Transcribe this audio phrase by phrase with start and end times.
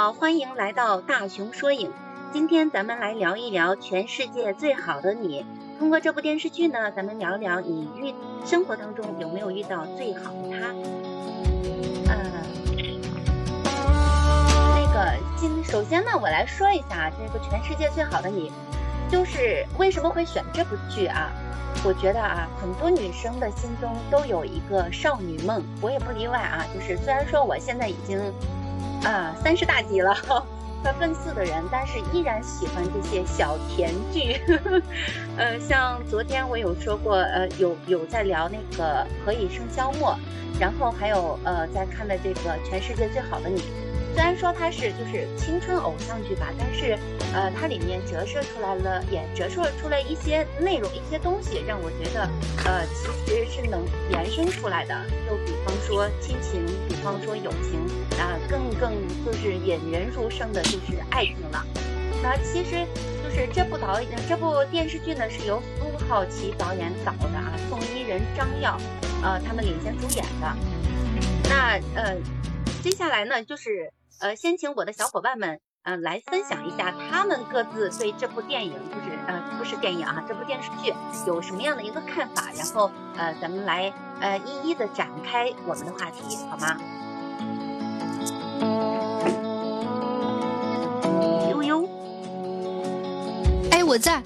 [0.00, 1.92] 好，欢迎来到大熊说影。
[2.32, 5.44] 今天咱们来聊一聊全世界最好的你。
[5.78, 8.14] 通过这部电视剧呢，咱们聊聊你遇
[8.46, 10.68] 生活当中有没有遇到最好的他。
[12.08, 12.32] 呃，
[14.74, 18.50] 那个今首先呢，我来说一下这个全世界最好的你，
[19.10, 21.30] 就是为什么会选这部剧啊？
[21.84, 26.64] 我觉得啊，很多女生的心中都有一个少女梦，我也不例外啊。
[26.72, 28.18] 就是虽然说我现在已经。
[29.04, 30.14] 啊，三十大几了，
[30.82, 34.40] 快奔四的人，但是依然喜欢这些小甜剧。
[35.36, 40.12] 呃，像昨天我有说过，呃，有有在聊那个《何以笙箫默》，
[40.60, 43.60] 然后还有呃在看的这个《全世界最好的你》。
[44.12, 46.98] 虽然说它是就是青春偶像剧吧，但是，
[47.32, 52.28] 呃，它里面折射出来了，也折射出来一些内容、一些东西，让我觉得，
[52.64, 52.86] 呃，
[53.26, 54.94] 其实是能延伸出来的。
[55.26, 57.80] 就比方说亲情，比方说友情，
[58.18, 58.92] 啊，更更
[59.24, 61.64] 就是引人入胜的就是爱情了。
[62.22, 62.84] 那其实
[63.24, 68.76] 就是这部导演，这部电视剧呢是由苏浩奇导演导的啊，宋伊人、张耀，
[69.22, 70.56] 呃，他们领衔主演的。
[71.48, 72.16] 那呃，
[72.82, 73.92] 接下来呢就是。
[74.20, 80.92] 呃，先请我的小伙伴们，嗯，来分享一下他们各自对这部电影，就是呃，不是电影啊，这部电视剧
[81.26, 86.76] 有什么样的一个看法，然后呃，咱们来呃一一的展开我们的话题，好吗？
[91.50, 91.88] 悠悠，
[93.70, 94.22] 哎，我在，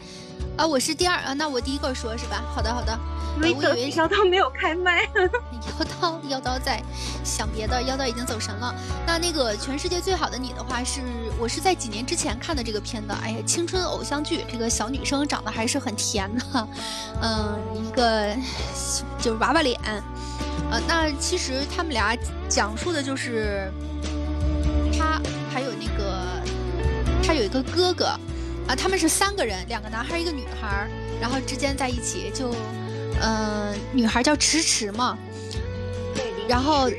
[0.57, 2.43] 啊，我是第二啊，那我第一个说是吧？
[2.55, 2.97] 好的，好的。
[3.41, 6.81] 我以为妖刀没有开麦， 妖刀妖刀在
[7.25, 8.73] 想别的，妖刀已经走神了。
[9.05, 11.01] 那那个全世界最好的你的话是，
[11.41, 13.13] 我是在几年之前看的这个片子。
[13.21, 16.69] 哎呀，青春偶像剧，这个小女生长得还是很甜的，
[17.21, 18.33] 嗯，一个
[19.19, 19.77] 就是娃娃脸。
[20.71, 22.17] 呃，那其实他们俩
[22.49, 23.73] 讲述的就是
[24.97, 25.21] 他
[25.53, 26.41] 还有那个
[27.25, 28.17] 他有一个哥哥
[28.69, 30.89] 啊，他们是三个人，两个男孩一个女孩，
[31.21, 32.55] 然后之间在一起就。
[33.23, 35.17] 嗯，女孩叫迟迟嘛，
[36.17, 36.91] 对，然后，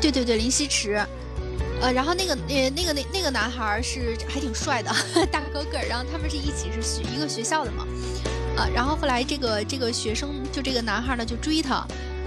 [0.00, 1.00] 对对对，林希迟，
[1.80, 4.90] 呃，然后那个呃那个那那个男孩是还挺帅的，
[5.30, 7.86] 大高个儿，然后他们是一起是学一个学校的嘛，
[8.56, 11.86] 呃，然后后来这个这个学生就这个男孩呢就追她。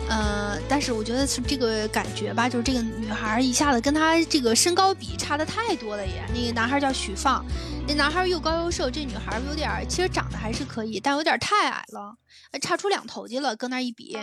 [0.09, 6.23] 呃，但是我觉得是这个感觉吧，就是这个女孩一下子跟她这个身高比差的太多了耶。
[6.33, 7.45] 那个男孩叫许放，
[7.85, 12.15] 那男孩又高又瘦，这女孩有点其实长得还是可以，但有点太矮了，
[12.61, 14.17] 差出两头去了，搁那一比。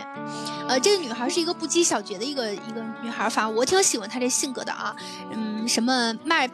[0.67, 4.95] 呃，这个女孩是一个不拘小节的一个一个女孩，反正我挺喜欢她这性格的啊。
[5.31, 6.49] 嗯，什么卖，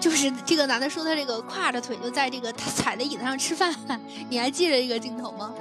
[0.00, 3.74] 就是这个男的说他这个挎着腿就在这个他踩在椅子上吃饭，
[4.30, 5.52] 你还记得这个镜头吗？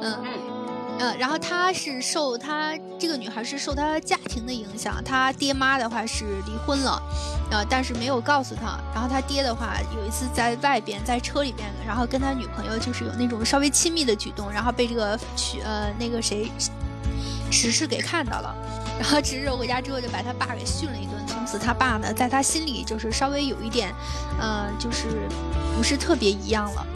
[0.00, 0.55] 嗯。
[0.98, 7.00] 嗯，然后她是受她这个女孩是受她家庭的影响，她爹妈的话是离婚了，
[7.50, 8.78] 呃，但是没有告诉她。
[8.94, 16.50] 然后他爹的话有一次在外边在车里边，然后跟他女朋友就是有那种稍微亲密的举动，然后被这个去呃那个谁，
[17.50, 18.54] 迟迟给看到了，
[18.98, 23.94] 然后迟迟回家之后就把他爸给训了一顿，从此他爸呢在他心里就是稍微有一点，
[24.40, 25.28] 呃，就是
[25.76, 26.86] 不是特别一样了。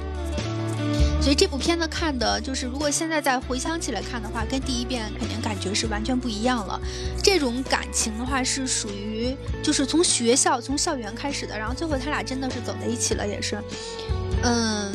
[1.20, 6.80] 所以这部片子看的就是，如果现在再回想起来看的话，跟第一遍肯定感觉是完全不一样了。
[7.22, 13.62] 这种感情的话是属于，就是从学校从校园开始的，然后最后他俩真的是走在一起了，也是。
[14.42, 14.90] 嗯，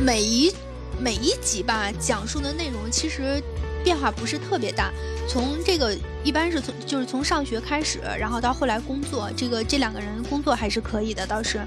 [0.00, 0.50] 每一
[0.98, 3.40] 每一集吧，讲述的内容其实
[3.84, 4.90] 变化不是特别大。
[5.28, 5.94] 从这个
[6.24, 11.58] 一般是从就是从上学开始，然后到后来工作，这个这两个人工作还是可以的，倒是，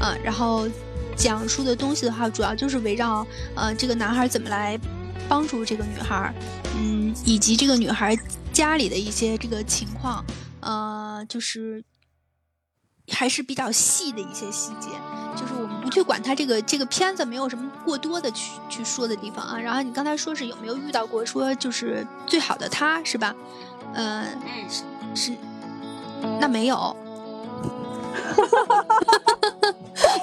[0.00, 0.66] 嗯，然后。
[1.16, 4.78] 讲述的东西的话，主要就是围绕呃这个男孩怎么来
[5.28, 6.34] 帮助这个女孩，
[6.76, 8.16] 嗯，以及这个女孩
[8.52, 10.24] 家里的一些这个情况，
[10.60, 11.82] 呃，就是
[13.10, 14.88] 还是比较细的一些细节，
[15.36, 19.58] 就是我们不去管他这个这个片子没有什么过多的去去说的地方啊。
[19.58, 23.34] 然后你刚才说是有没有遇到过说就是最好的他是吧？
[23.94, 24.38] 嗯，
[24.68, 24.82] 是
[25.14, 25.36] 是，
[26.40, 26.96] 那没有。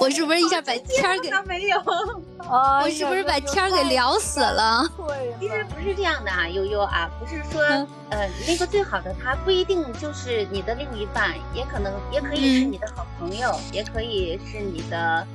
[0.00, 1.78] 我是不是一下把天儿给没有？
[2.48, 4.90] 我是不是把天儿给聊死了？
[5.38, 7.60] 其实不是这样的啊，悠悠啊，不是说
[8.08, 15.26] 呃那个最好的他不一定就是你的另一半，也可能也可以是你的好朋友，也可以是你的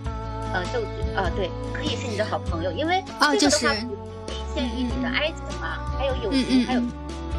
[0.52, 0.82] 呃就
[1.16, 6.82] 呃对，可以是你的好朋友，因为啊就是体现于你的爱情嘛，还有友情，还有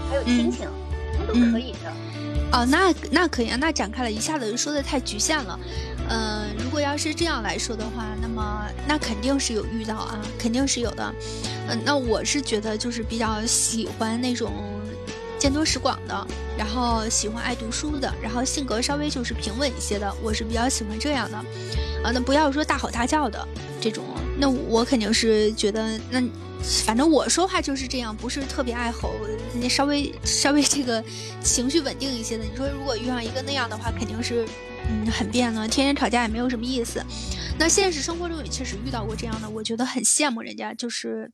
[0.08, 0.68] 还有亲情，
[1.26, 1.92] 都可以的。
[2.52, 5.58] 哦，那那可以啊，那展开了一下子就说的太局限了。
[6.08, 11.14] 嗯，如果要是这样来说的话，那么那肯定是有遇到啊，肯定是有的。
[11.68, 14.52] 嗯，那我是觉得就是比较喜欢那种
[15.38, 16.26] 见多识广的，
[16.56, 21.36] 然后喜欢爱读书的，然后性格稍微就是平稳一些的，我是比较喜欢这样的。
[22.04, 23.46] 啊，那不要说大吼大叫的
[23.80, 24.04] 这种，
[24.38, 26.22] 那我肯定是觉得，那
[26.84, 29.12] 反正我说话就是这样，不是特别爱吼，
[29.60, 31.02] 那稍微稍微这个
[31.42, 32.44] 情绪稳定一些的。
[32.44, 34.46] 你说如果遇上一个那样的话，肯定是
[34.88, 37.02] 嗯很别扭，天天吵架也没有什么意思。
[37.58, 41.30] 那现实生活中也确实遇到过这样的，我觉得很羡慕人家，就是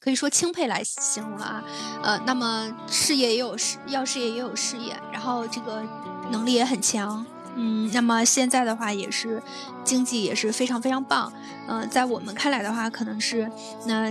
[0.00, 1.64] 可以说钦佩来形容了啊。
[2.02, 5.82] 呃，那么事业也有事，要事业也有事业，然后这个
[6.30, 7.26] 能力也很强。
[7.56, 9.42] 嗯，那么现在的话也是
[9.84, 11.30] 经济也是非常非常棒。
[11.66, 13.50] 嗯，在我们看来的话，可能是
[13.86, 14.10] 那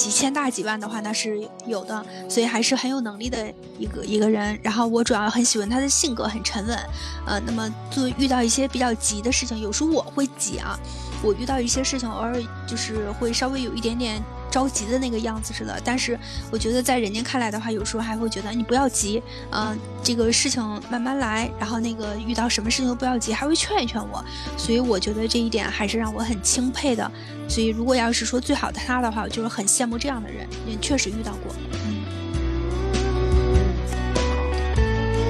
[0.00, 4.58] 几千大几万的话，那是有的，所以还是很有能力的一个一个人。
[4.62, 6.78] 然后我主要很喜欢他的性格很沉稳。
[7.26, 10.78] 呃，那么做遇到一些比较急的事情，有时候我会急啊，
[11.22, 14.22] 我遇到一些事情，偶尔就是会稍微有一点点。
[14.50, 16.18] 着急的那个样子似的，但是
[16.50, 24.24] 我觉得在人家看来的话，有时候还会觉得你不要急，嗯，这个事情慢慢来，然后那个遇到什么事情都不要急，还会劝一劝我，
[24.56, 27.10] 所以我觉得这一点还是让我很钦佩的。
[27.48, 31.54] 所以如果要是说最好的他的话，我就是很羡慕这样的人，也确实遇到过。
[31.84, 32.02] 嗯，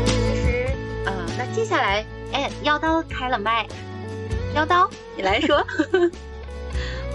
[0.06, 0.12] 其
[0.42, 0.66] 实
[1.04, 3.66] 啊，那接下来，哎，妖刀开了麦，
[4.54, 5.62] 妖刀你来说。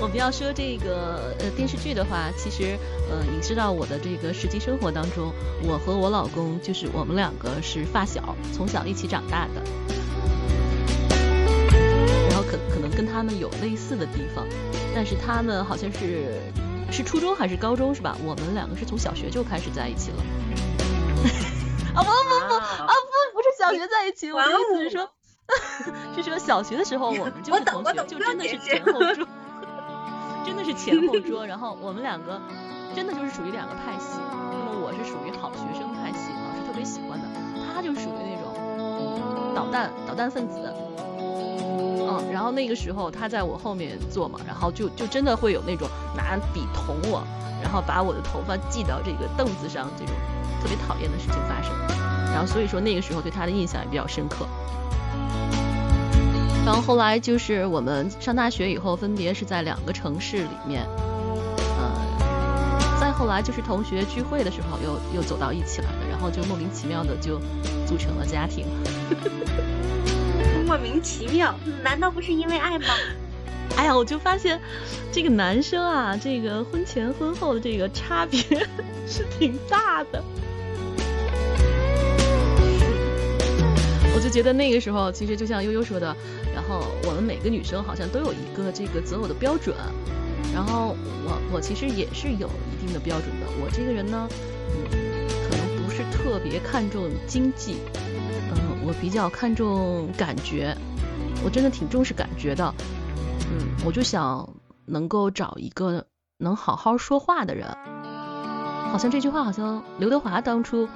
[0.02, 2.78] 我们要说这个呃电视剧的话，其实
[3.10, 5.34] 呃你知道我的这个实际生活当中，
[5.64, 9.64] 我和我老公就是我们两个是发小，从小一起长大的，
[12.30, 14.46] 然后可可能跟他们有类似的地方，
[14.94, 16.40] 但是他们好像是
[16.92, 18.16] 是初中还是高中是吧？
[18.24, 20.18] 我们两个是从小学就开始在一起了。
[21.96, 25.10] 啊不不不啊不不是小学在一起，我的意思是说，
[26.16, 29.26] 是说小学的时候我们就是同学，就真的是前后桌。
[30.46, 32.40] 真的是前后桌，然后我们两个
[32.96, 34.20] 真的就是属于两个派系。
[34.22, 37.26] 那么我是属于好学生派系，老师特别喜欢的，
[37.74, 38.54] 他就属于那种
[39.56, 40.72] 捣蛋捣蛋分子。
[42.08, 47.26] 嗯，然后那个时候他在我后面坐嘛，然后就就真的会有那种拿笔捅我，
[47.64, 50.14] 然后把我的头发系到这个凳子上这种
[50.62, 51.74] 特别讨厌的事情发生。
[52.32, 54.46] 然后所以说那个时候对他的印象也比较深刻。
[56.66, 60.84] 然后后来就是我们上大学以后，分别是在两个城市里面，
[61.78, 67.40] 呃，再后来就是同学聚会的时候，又又走到一起来的，然后就莫名其妙的就
[67.86, 68.66] 组成了家庭。
[70.66, 71.54] 莫名其妙？
[71.84, 72.88] 难道不是因为爱吗？
[73.78, 74.60] 哎呀，我就发现
[75.12, 78.40] 这个男生啊，这个婚前婚后的这个差别
[79.08, 80.24] 是挺大的。
[84.16, 86.16] 我就觉得那个时候，其实就像悠悠说的。
[86.54, 89.76] 然后我们每个女生好像都有一个这个择偶的标准，
[90.54, 90.96] 然后
[91.26, 93.46] 我我其实也是有一定的标准的。
[93.62, 94.28] 我这个人呢，
[94.72, 97.76] 嗯，可能不是特别看重经济，
[98.52, 100.74] 嗯，我比较看重感觉，
[101.44, 102.74] 我真的挺重视感觉的，
[103.52, 104.50] 嗯，我就想
[104.86, 106.06] 能够找一个
[106.38, 107.68] 能好好说话的人。
[108.92, 110.88] 好像这句话好像刘德华当初，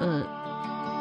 [0.00, 0.24] 呃。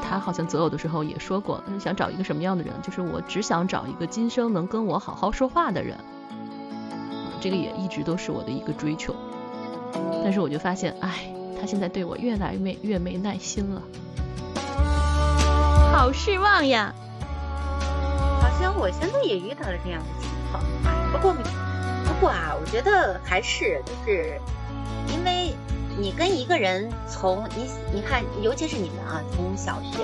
[0.01, 2.73] 他好像择偶的时候也说过，想找一个什么样的人？
[2.81, 5.97] 就是我只想找一个今生能跟我好好说话的人。
[7.39, 9.15] 这个也一直都是我的一个追求。
[10.23, 13.81] 但是我就发现，哎，他现在对我越来越越没耐心了，
[15.91, 16.93] 好失望呀！
[18.41, 20.63] 好像我现在也遇到了这样的情况。
[21.11, 24.39] 不过，不过啊，我觉得还是就是
[25.07, 25.50] 因为。
[26.01, 29.99] 你跟一个人从你你看，尤其是你们啊，从小学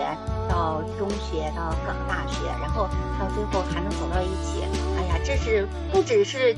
[0.48, 2.88] 到中学到上大学，然后
[3.20, 4.62] 到最后还能走到一起，
[4.96, 6.56] 哎呀，这是不只是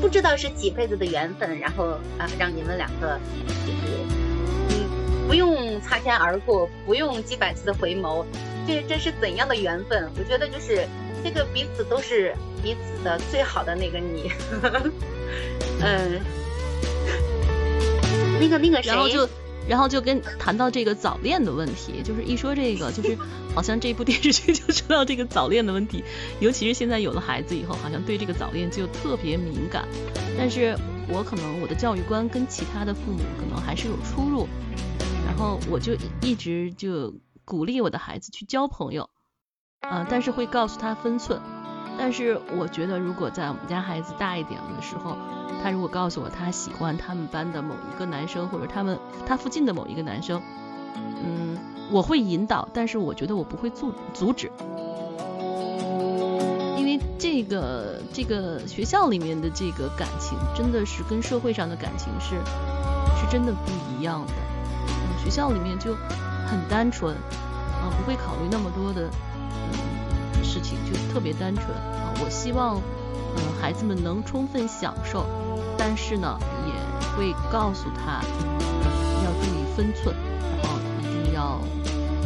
[0.00, 3.20] 不知道是几辈子的缘分，然后啊，让你们两个
[3.64, 4.00] 就是
[4.70, 8.24] 嗯，不用擦肩而过，不用几百次的回眸，
[8.66, 10.10] 这这是怎样的缘分？
[10.18, 10.88] 我觉得就是
[11.22, 14.32] 这个彼此都是彼此的最好的那个你，
[15.80, 16.20] 嗯。
[18.40, 19.28] 那个那个谁，然后就，
[19.68, 23.16] 然后就跟谈到这个早恋的问题，就是一说这个，就是
[23.54, 26.04] 好像这部电视剧 就说到这个早恋的问题，
[26.40, 29.86] 尤其是现在有了孩子以后，好像对这个早恋就特别敏感。
[30.38, 30.76] 但是
[31.08, 34.46] 我可能我的教育观跟其他的父母可能还是有出入，
[35.26, 37.14] 然后我就一直就
[37.44, 39.08] 鼓励我的孩子去交朋友，
[39.80, 41.40] 啊，但是会告诉他分寸。
[41.98, 45.16] 但是我觉得，如果在我们家孩子大一点的时候，
[45.62, 50.40] 他如果告诉我他喜欢他们班的某一个男生，或者他们他附近的某一个男生，
[51.24, 51.58] 嗯，
[51.90, 54.50] 我会引导，但是我觉得我不会阻阻止，
[56.76, 62.36] 因为这个这个学校里面的这个感情真的是跟社会上的感情是
[63.18, 64.32] 是真的不一样的。
[65.22, 65.92] 学校里面就
[66.46, 69.10] 很单纯，啊，不会考虑那么多的
[69.72, 72.14] 嗯事情，就特别单纯啊。
[72.22, 72.80] 我希望
[73.36, 75.26] 嗯孩子们能充分享受，
[75.76, 76.72] 但是呢也
[77.16, 78.22] 会告诉他
[79.24, 80.14] 要注意分寸，
[80.62, 81.60] 然后一定要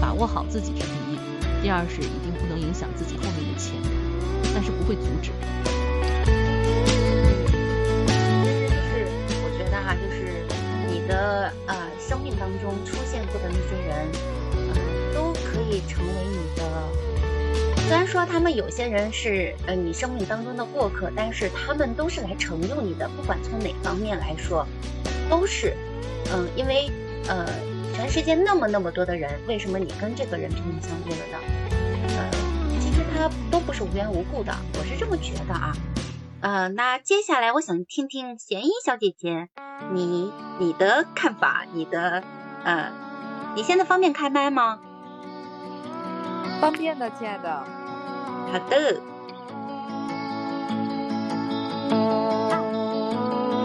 [0.00, 1.18] 把握好自己是第一，
[1.62, 3.74] 第二是一定不能影响自己后面的钱，
[4.54, 5.30] 但是不会阻止。
[8.06, 8.08] 嗯，
[8.68, 9.08] 就是
[9.42, 10.44] 我觉得哈，就是
[10.88, 14.08] 你的呃生命当中出现过的那些人，
[14.68, 14.76] 呃
[15.14, 16.60] 都可以成为你的。
[17.90, 24.64] 虽然说他们有些人是呃你生命当中的过客，但是他们都是来成就你的，不管从哪方面来说，
[25.28, 25.76] 都是。
[26.32, 26.88] 嗯，因为
[27.26, 27.44] 呃
[27.92, 31.38] 全世界那么那么多的人，为什么你跟这个人萍水相对了呢？
[32.16, 32.30] 呃，
[32.78, 35.72] 其实他都不是无缘无故的，我是这么觉得啊。
[36.42, 39.48] 呃，那接下来我想听听咸衣小姐姐，
[39.92, 42.22] 你你的看法，你的
[42.62, 42.92] 呃，
[43.56, 44.78] 你现在方便开麦吗？
[46.60, 47.79] 方便的，亲爱的。
[48.50, 49.00] 好的。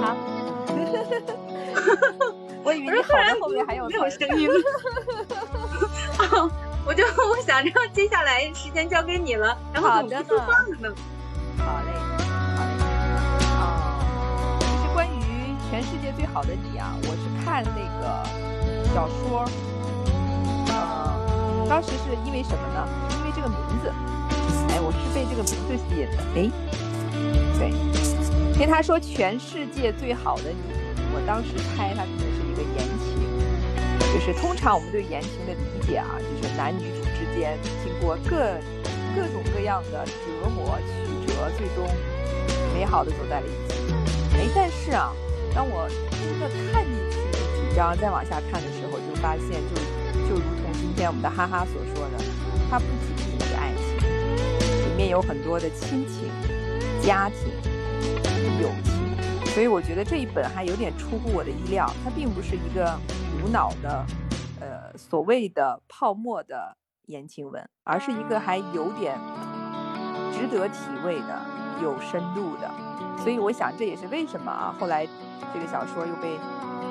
[0.02, 0.04] 好。
[2.64, 3.02] 我以为你
[3.42, 4.50] 后面还有没有声音。
[6.86, 10.94] 我就 我想着接下来时间交给你了，然后怎么不说话了呢？
[11.58, 11.92] 好嘞。
[15.72, 16.96] 全世界最好的你啊！
[17.02, 18.24] 我是看那个
[18.94, 19.44] 小说，
[20.70, 22.88] 呃，当时是因为什么呢？
[23.20, 23.94] 因为这个名字，哎，
[24.86, 26.22] 我是被这个名字吸引的。
[26.38, 26.46] 哎，
[27.58, 27.74] 对，
[28.54, 30.62] 听他说全世界最好的你，
[31.13, 33.18] 我当时猜他可能是一个言情，
[34.13, 38.62] 就是通常我们对言情的理解啊，就是男女主之间经过各
[39.18, 41.89] 各种各样的折磨曲折，最终
[42.75, 43.82] 美好的走在了一起。
[44.38, 45.12] 哎，但是啊。
[45.56, 47.15] 当我真的看进去
[47.72, 49.80] 几章，再往下看的时候，就发现，就
[50.27, 52.22] 就如同今天我们的哈哈所说的，
[52.70, 53.15] 他不仅
[54.96, 56.30] 里面有很多的亲情、
[57.04, 57.50] 家庭、
[58.62, 61.86] 友情，所以我觉得这一本还有点出乎我的意料。
[62.02, 62.98] 它并不是一个
[63.44, 64.06] 无脑的，
[64.62, 69.20] 呃，所谓的泡沫的言情文，而是一个还有点
[70.32, 71.42] 值得体味的、
[71.84, 72.72] 有深度的。
[73.22, 75.06] 所以我想，这也是为什么啊，后来。
[75.54, 76.36] 这个小说又被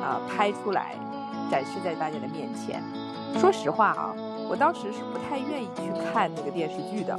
[0.03, 0.95] 啊拍出来，
[1.51, 2.83] 展示在大家的面前。
[3.39, 4.15] 说实话啊，
[4.49, 7.19] 我当时是不太愿意去看那个电视剧的。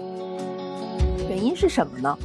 [1.30, 2.18] 原因是什么呢？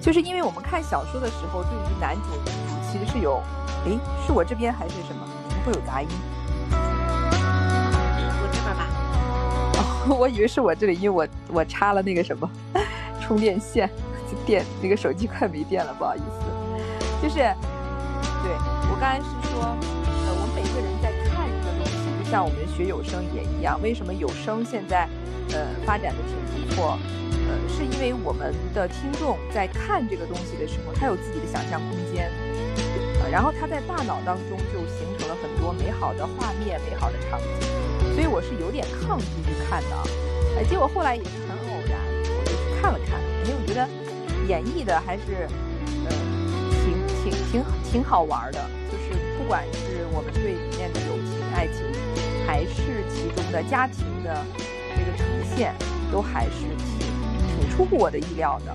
[0.00, 3.42] 就是因为我们看小说的时候，对于男主女主其实是有，
[3.86, 5.26] 哎，是我这边还是什么？
[5.48, 6.08] 怎么会有杂音？
[8.40, 8.86] 我这边吧。
[10.08, 12.48] 哦， 我以为是我这里，因为我我插了那个什么
[13.20, 13.90] 充电线，
[14.46, 16.24] 电那个手机快没电了，不好意思，
[17.22, 17.36] 就是。
[18.40, 18.52] 对
[18.88, 23.78] 我刚才是说，呃，我们每个人在看一个东西，就像我们学有声也一样。
[23.82, 25.08] 为什么有声现在，
[25.52, 26.98] 呃，发展的挺不错？
[27.48, 32.30] 呃，是因为我们的听众在看这个东西的时候，他有自己的想象空间，
[33.22, 38.14] 呃，然后他在大脑当中就形成了很多美好的画面、美好的场景。
[38.14, 39.96] 所以我是有点抗拒去看的，
[40.56, 41.98] 呃，结果后来也是很偶然，
[42.36, 43.88] 我就去看了看，因为我觉得
[44.48, 45.48] 演绎的还是，
[46.04, 46.12] 呃。
[46.88, 48.58] 挺挺挺挺好玩的，
[48.90, 51.84] 就是不管是我们对里面的友情、爱情，
[52.46, 54.42] 还是其中的家庭的
[54.96, 55.74] 这个呈现，
[56.10, 56.98] 都还是挺
[57.60, 58.74] 挺出乎我的意料的。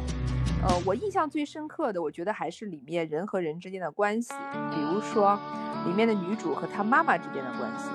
[0.67, 4.33] 呃，我印象最深刻的，我觉得还是里面人和人之间的关系，
[4.71, 5.37] 比如说
[5.85, 7.89] 里面的女主和她妈妈之间的关系，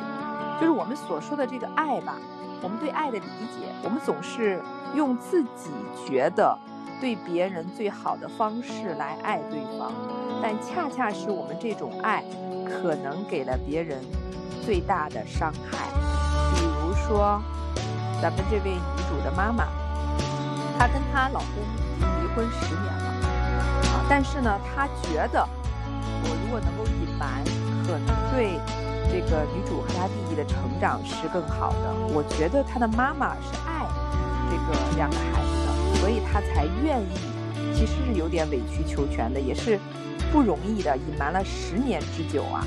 [0.61, 2.17] 就是我们所说的这个爱吧，
[2.63, 4.61] 我们对爱的理解，我们总是
[4.95, 5.71] 用自己
[6.07, 6.59] 觉得。
[7.01, 9.93] 对别人最好的方式来爱对方，
[10.43, 12.25] 但恰恰是我们这种爱，
[12.67, 14.01] 可能给了别人
[14.67, 15.87] 最大的伤害。
[16.57, 17.41] 比如说，
[18.21, 19.69] 咱们这位女主的妈妈，
[20.77, 23.09] 她跟她老公已经离婚十年了，
[23.93, 25.47] 啊，但是呢，她觉得
[26.25, 27.45] 我如果能够隐瞒，
[27.87, 28.59] 可能对
[29.09, 31.95] 这个女主和她弟弟的成长是更好的。
[32.13, 33.87] 我觉得她的妈妈是爱
[34.51, 36.01] 这个两个孩子的。
[36.01, 39.79] 所以她才愿意，其实是有点委曲求全的，也是
[40.33, 42.67] 不容易的，隐瞒了十年之久啊。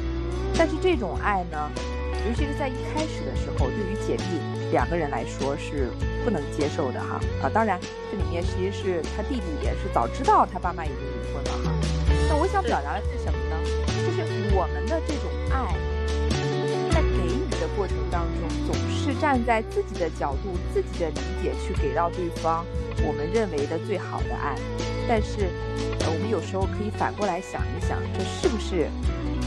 [0.58, 1.70] 但是这种爱呢，
[2.26, 4.24] 尤其是在一开始的时候，对于姐弟
[4.72, 5.90] 两个人来说是
[6.24, 7.50] 不能接受的哈啊。
[7.54, 7.80] 当然，
[8.12, 11.72] 这里面其实是他弟弟也是早知道他爸妈已经离婚了哈。
[12.30, 13.56] 那我想表达的是什么呢？
[13.88, 15.76] 就是我们的这种爱，
[16.92, 22.66] 在给予的过程当中，总是站在自己的角度、自己的理解去给到对方。
[23.04, 24.56] 我们认为的最好的爱，
[25.08, 25.50] 但是，
[26.02, 28.90] 呃，我们有时候可以反过来想一想，这是不是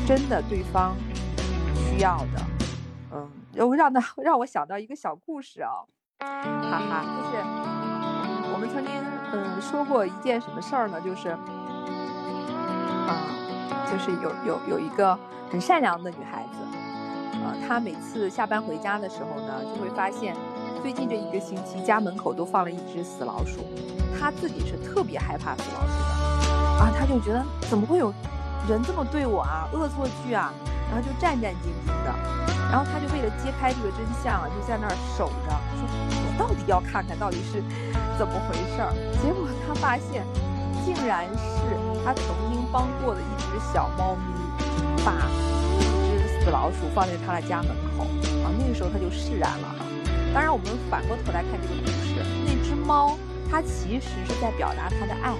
[0.06, 0.96] 真的对方
[1.76, 2.53] 需要的？
[3.56, 5.70] 嗯，我让他让我想到一个小故事啊，
[6.20, 7.36] 哈哈，就是
[8.52, 8.92] 我们曾经
[9.32, 11.00] 嗯说过一件什么事儿呢？
[11.00, 11.28] 就是
[13.06, 13.14] 啊，
[13.90, 15.16] 就是有有有一个
[15.50, 16.58] 很善良的女孩子，
[17.44, 20.34] 呃，她每次下班回家的时候呢，就会发现
[20.82, 23.60] 最近这一个星期家门口都放了一只死老鼠，
[24.18, 28.12] 她自己是特别害怕死老鼠的，啊，她就觉得怎么会有
[28.68, 30.52] 人这么对我啊，恶作剧啊，
[30.94, 32.14] 然后就战战兢兢的。
[32.70, 35.82] 然后他就为了揭开这个真相啊，就在那儿守着，说
[36.22, 37.62] 我到底要看看到底是
[38.16, 38.94] 怎么回事儿。
[39.22, 40.24] 结果他发现，
[40.86, 41.74] 竟然是
[42.04, 44.22] 他曾经帮过的一只小猫咪，
[45.04, 45.26] 把
[45.78, 45.82] 一
[46.18, 48.04] 只死老鼠放在他的家门口
[48.42, 48.50] 啊。
[48.58, 49.84] 那个时候他就释然了哈。
[50.32, 53.16] 当然，我们反过头来看这个故事，那只猫
[53.50, 55.30] 它其实是在表达它的爱，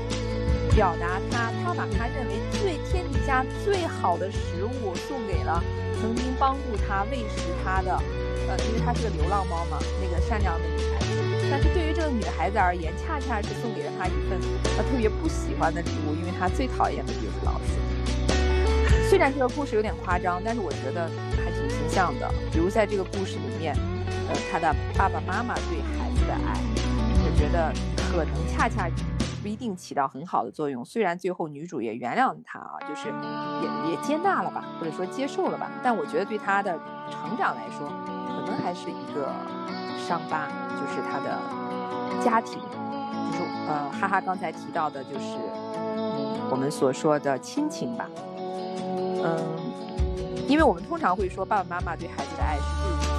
[0.74, 5.62] 表达他，他把他认为最天底下最好的食物送给了。
[6.00, 7.96] 曾经帮助他喂食他的，
[8.48, 11.48] 呃，因为他是个流浪猫嘛，那个善良的女孩子。
[11.50, 14.38] 但是对于这个女孩子而言，恰恰是送给了她一份
[14.76, 17.78] 她特别不喜欢的礼物，因为她最讨厌的就是老鼠。
[19.08, 21.08] 虽然这个故事有点夸张，但是我觉得
[21.42, 22.28] 还挺形象的。
[22.52, 23.74] 比如在这个故事里面，
[24.28, 26.60] 呃，他的爸爸妈妈对孩子的爱，
[27.24, 27.72] 我觉得
[28.10, 28.90] 可能恰恰。
[29.44, 30.82] 不一定起到很好的作用。
[30.82, 33.08] 虽然最后女主也原谅他啊，就是
[33.60, 35.70] 也也接纳了吧，或者说接受了吧。
[35.82, 36.72] 但我觉得对他的
[37.10, 37.86] 成长来说，
[38.34, 39.28] 可能还是一个
[39.98, 41.38] 伤疤，就是他的
[42.24, 42.58] 家庭，
[43.32, 45.36] 就是呃，哈哈刚才提到的，就是，
[46.50, 48.08] 我们所说的亲情吧。
[49.26, 49.38] 嗯，
[50.48, 52.62] 因为我们通常会说，爸爸妈妈对孩子的爱是
[53.06, 53.13] 最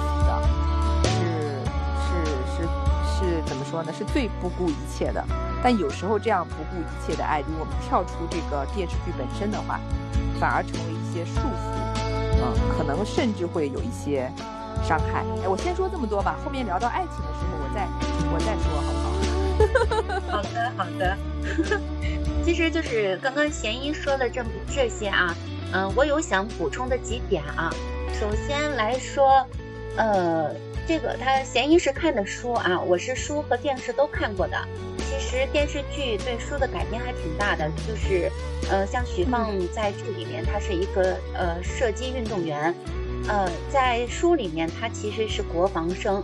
[3.16, 3.92] 是怎么说呢？
[3.96, 5.24] 是最不顾一切的。
[5.62, 9.80] 但有时候这样不顾一切的爱，如果我们跳出这个电视剧本身的话，
[10.38, 11.74] 反而成为一些束缚，
[12.38, 14.30] 嗯，可能甚至会有一些
[14.84, 15.24] 伤害。
[15.42, 17.88] 哎，我先说这么多吧，后面聊到爱情的时候，我再
[18.30, 20.36] 我再说，好不好？
[20.36, 21.16] 好的，好的。
[22.44, 25.34] 其实就是刚刚贤一说的这么这些啊，
[25.72, 27.72] 嗯，我有想补充的几点啊。
[28.12, 29.44] 首先来说，
[29.96, 30.50] 呃，
[30.86, 34.56] 这个他嫌疑是看的书啊，我是书和电视都看过的。
[34.98, 38.30] 其实电视剧对书的改编还挺大的，就是，
[38.70, 42.72] 呃，像许放在剧里面，他是一个呃射击运动员，
[43.26, 46.22] 呃，在书里面他其实是国防生，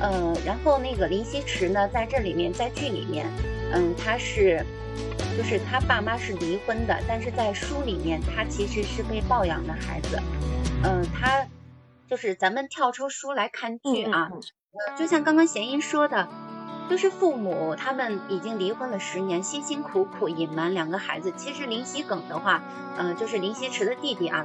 [0.00, 3.26] 呃，然后那个林希池呢，在这里面在剧里面，
[3.72, 4.64] 嗯，他是，
[5.38, 10.20] 就是他爸妈是离婚的，但是在书里面他其实是被抱养的孩子，
[10.82, 11.46] 嗯，他
[12.10, 14.30] 就是咱们跳出书来看剧啊，
[14.98, 16.28] 就像刚刚贤英说的。
[16.90, 21.32] 就是父母他们已经离婚了十年，辛辛苦苦隐瞒两个孩子。
[21.36, 22.64] 其实林夕耿的话，
[22.98, 24.44] 呃，就是林夕池的弟弟啊，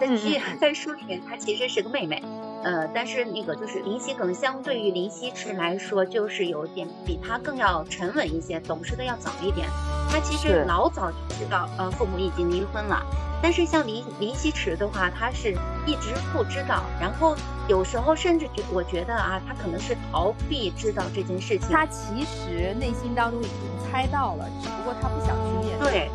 [0.00, 2.24] 在剧 在书里面他其实是个妹妹，
[2.62, 9.68] 呃，但是那个就是林夕，可能相对于林夕池来说，就是有点比他更要沉稳一些，懂事的要早一点。
[10.10, 13.04] 他其实老早就知道，呃，父母已经离婚了。
[13.42, 15.50] 但是像林林夕池的话，他是
[15.84, 17.34] 一直不知道，然后
[17.66, 21.68] 有时候甚至觉我觉得啊，他可能是逃避知道这件事情。
[21.68, 26.08] 他其实内心当中已经猜到了，只不过他不想去面对，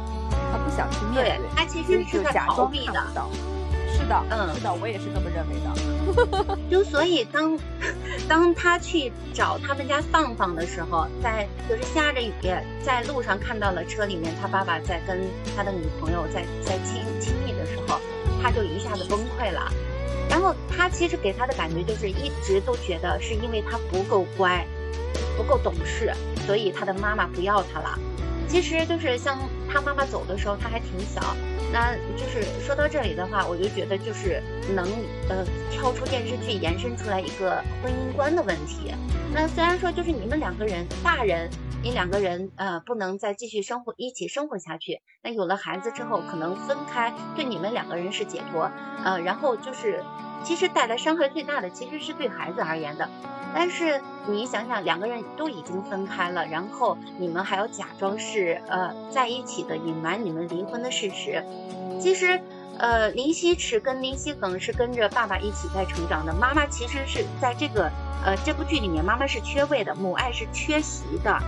[0.50, 3.06] 他不想去面对，他其实是在逃避的。
[4.30, 6.58] 嗯，是的，我也是这么认为的。
[6.72, 7.60] 就所以当
[8.28, 12.32] 当他去找他们家放放的时候，在就是下着雨，
[12.82, 15.20] 在路上看到了车里面他爸爸在跟
[15.56, 18.00] 他的女朋友在在亲亲密的时候，
[18.42, 19.72] 他就一下子崩溃了。
[20.30, 24.66] 然后他其实给他的感觉就是一直都觉得是因为他不够乖，
[25.36, 26.14] 不够懂事，
[26.46, 27.98] 所以他的妈妈不要他了。
[28.48, 29.38] 其实就是像
[29.70, 31.22] 他妈妈走的时候，他还挺小。
[31.72, 34.42] 那就是说到这里的话，我就觉得就是
[34.74, 34.86] 能
[35.30, 38.94] 呃跳出电视剧延伸出来一个婚姻观的问题。
[39.34, 41.50] 那虽然说就是你们两个人大人，
[41.84, 45.02] 你两个人呃不能再继续生活一起生活下去。
[45.22, 48.72] 那有了孩子之后，可能分开对你们两个人是解脱。
[49.04, 50.04] 呃，然后就是
[50.44, 53.10] 其实带来伤害最大的其实是对孩子而言的。
[53.56, 61.44] 但是你想想，两个人都已经分开了，然后你们还要假装是呃在一起的，隐瞒你们离婚的事实。
[62.00, 62.40] 其实，
[62.78, 66.34] 呃，林希池跟林希耿是跟着爸爸一起在成长的。
[66.34, 67.90] 妈妈其实是在这个
[68.24, 71.40] 呃这部剧里面，妈妈是缺位的，母爱是缺席的。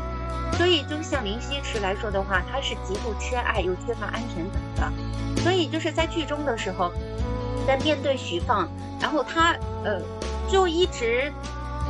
[0.53, 4.93] 所以，就像林希池来说的话，他是极度缺爱又缺乏安全感
[5.35, 5.43] 的。
[5.43, 6.91] 所以，就是在剧中的时候，
[7.67, 8.67] 在面对徐放，
[8.99, 10.01] 然后他呃
[10.49, 11.31] 就一直。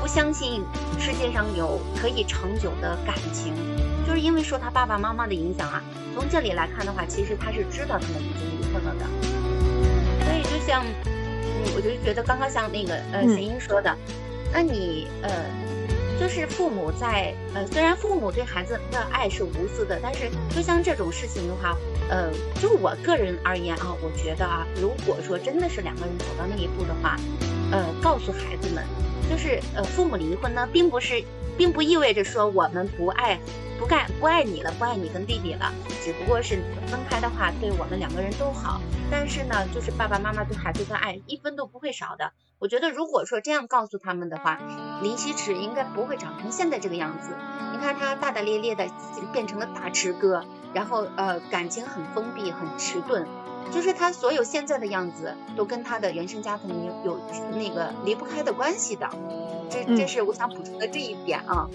[0.02, 0.64] 不相信
[0.98, 3.54] 世界上有可以长久的感情，
[4.08, 5.84] 就是因为受他爸爸妈妈的影响啊。
[6.16, 9.06] 从这里来看的话，其实他是知道他们已经离婚了的。
[10.24, 13.94] 所以就像嗯我就觉得刚刚像那个呃贤英说的，
[14.54, 15.30] 那你呃。
[16.20, 21.78] 就是父母在呃，虽然父母对孩子的爱是无私的，但是就像这种事情的话，
[22.10, 22.30] 呃，
[22.62, 27.16] 就我个人而言啊，我觉得啊，如果说真的是两个人走到那一步的话，
[27.72, 28.84] 呃，告诉孩子们，
[29.30, 31.24] 就是呃，父母离婚呢，并不是，
[31.58, 33.40] 并不意味着说我们不爱。
[33.80, 35.72] 不干不爱你了，不爱你跟弟弟了，
[36.04, 38.82] 只不过是分开的话，对我们两个人都好。
[39.10, 42.34] 但是呢，就是爸爸妈妈对孩子的爱一分都不会少的。
[42.60, 44.60] 我觉得如果说这样告诉他们的话，
[45.02, 47.30] 林希池应该不会长成现在这个样子。
[47.72, 48.86] 你看他大大咧咧的
[49.32, 53.26] 变成了大池哥，然后呃感情很封闭，很迟钝，
[53.72, 57.22] 就是他所有现在的样子都跟他的原生家庭有有
[57.54, 59.10] 那个离不开的关系的。
[59.72, 61.70] 这这是我想补充的这一点啊，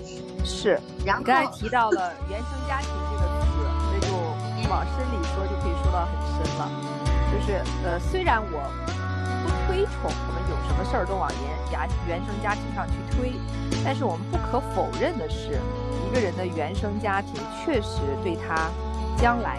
[0.44, 0.80] 是。
[1.06, 3.46] 然后刚才提到了原生家庭这个词，
[3.92, 4.12] 那就
[4.68, 6.68] 往深里说就可以说到很深了。
[7.32, 8.60] 就是呃，虽然我
[9.42, 13.32] 不推崇我们有什么事儿都往原家原生家庭上去推，
[13.84, 15.60] 但是我们不可否认的是，
[16.06, 18.70] 一个人的原生家庭确实对他
[19.16, 19.58] 将来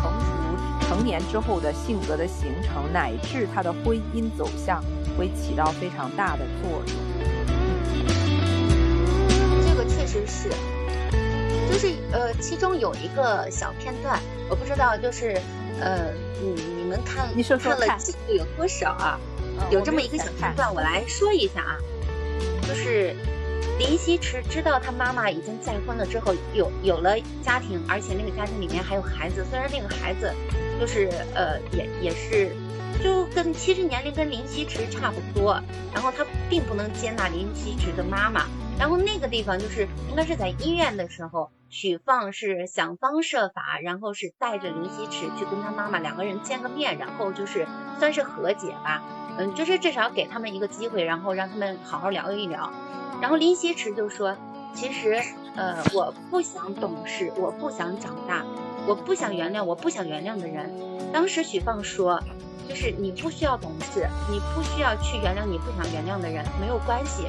[0.00, 4.82] 成熟成年之后的性格的形成，乃至他的婚姻走向，
[5.18, 6.96] 会起到非常大的作用。
[9.66, 10.50] 这个确实是，
[11.68, 15.40] 就是呃，其中有一个小片段，我不知道，就是
[15.80, 17.26] 呃，你你们看
[17.58, 19.18] 看了记录有多少啊？
[19.70, 21.78] 有这么一个小片段，我来说一下啊，
[22.68, 23.14] 就是
[23.78, 30.32] 林希池知道他妈妈已经再婚了之后，有有了家庭，而且那个家庭里面还有孩子，虽然那个孩子
[30.80, 32.54] 就是呃，也也是
[33.02, 35.60] 就跟其实年龄跟林希池差不多，
[35.92, 38.46] 然后他并不能接纳林希池的妈妈。
[38.78, 47.66] 然后那个地方就是应该是在医院的时候，许放是想方设法，然后是带着林希池去跟他妈妈两个人见个面，然后就是
[47.98, 49.02] 算是和解吧，
[49.38, 52.70] 嗯，就是至少给他们一个机会，然后让他们好好聊一聊。
[53.20, 54.36] 然后林希池就说，
[54.74, 55.22] 其实
[55.56, 58.44] 呃我不想懂事，我不想长大，
[58.86, 60.70] 我不想原谅我不想原谅的人。
[61.12, 62.22] 当时许放说，
[62.68, 67.24] 就是你不需要懂事，你不需要去原谅你不想原谅的人，没有关系。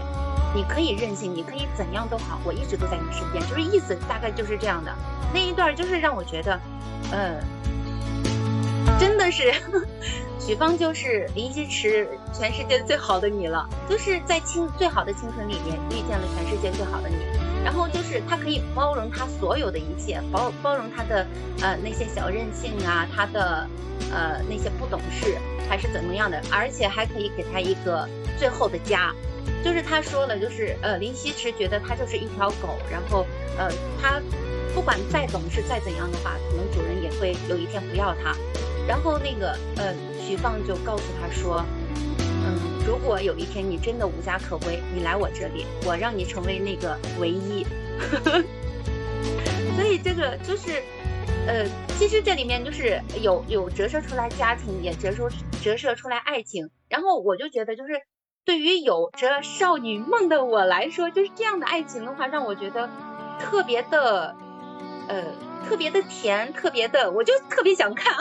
[0.56, 4.92] 你可以任性，你可以怎样都好，我一直都在你身边，就是意思大概就是这样的。
[5.34, 6.60] 那一段就是让我觉得，
[7.12, 7.38] 嗯，
[8.98, 9.54] 真的是
[10.40, 17.16] 许芳就是林希池全世界最好的你了，就是在青最好的青春里面遇见了全世界最好的你。
[17.68, 21.28] 然后就是他可以包容他所有的一切，包包容他的
[21.62, 23.68] 呃那些小任性啊，他的
[24.10, 28.08] 呃那些不懂事还是怎么样的，而且还可以给他一个
[28.40, 29.14] 最后的家。
[29.66, 33.28] 就是他说了，就是呃，林希池觉得他就是一条狗，然后
[33.58, 33.70] 呃，
[34.02, 34.22] 他
[34.74, 38.34] 不管再懂事再怎样的话，可能主人也会有一天不要他。
[38.88, 39.94] 然后那个呃，
[40.26, 41.66] 许放就告诉他说，
[42.88, 47.66] 如果有一天你真的无家可归，你来我这里，我让你成为那个唯一。
[49.76, 50.82] 所以这个就是，
[51.46, 51.66] 呃，
[52.00, 55.30] 其实这里面就是有有折射出来家庭，也折射
[55.62, 56.70] 折射出来爱情。
[56.88, 58.02] 然后我就觉得就是。
[58.46, 62.90] 对于有着少女梦的我来说，就是这样的爱情的话，让我觉得
[63.38, 64.34] 特别的，
[65.10, 65.22] 呃，
[65.68, 68.14] 特别的甜，特别的，我就特别想看，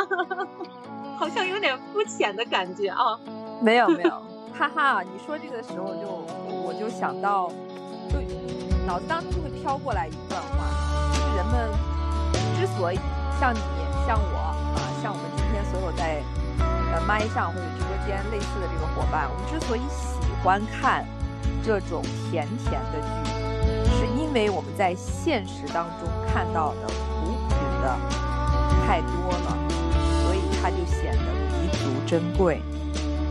[1.16, 3.16] 好像有点肤浅的感觉啊。
[3.62, 4.20] 没有没有，
[4.58, 6.24] 哈哈，你说这个的时候就
[6.64, 7.48] 我就想到，
[8.08, 8.18] 就
[8.86, 10.64] 脑子当中就会飘过来一段话，
[11.12, 11.70] 就是人们
[12.56, 12.98] 之所以
[13.38, 13.60] 像你
[14.06, 14.36] 像我
[14.74, 16.22] 啊，像我们今天所有在
[16.94, 20.16] 呃麦上或者直播间类似的这个伙伴，我们之所以喜。
[20.44, 21.04] 欢看
[21.64, 27.98] 这种甜甜的剧，是因为我们在现实当中看到的苦苦的
[28.86, 29.58] 太多了，
[30.22, 32.62] 所以它就显得弥足珍贵。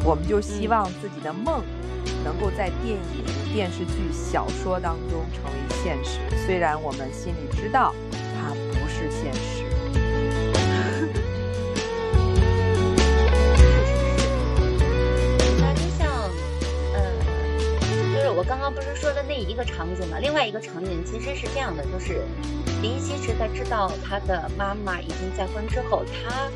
[0.06, 1.63] 我们就希望自己的梦
[2.24, 7.91] 能够在电影、电视剧、小说当中成为现实，虽然我们心里知道
[8.38, 9.63] 它不是现实
[15.60, 16.08] 那就像
[16.94, 17.02] 呃
[18.13, 18.46] 就是我。
[18.48, 20.20] 刚刚不是说的那一个场景吗？
[20.22, 22.22] 另外一个场景其实是这样的，就是
[22.84, 26.48] 林希池在知道他的妈妈已经再婚之后，他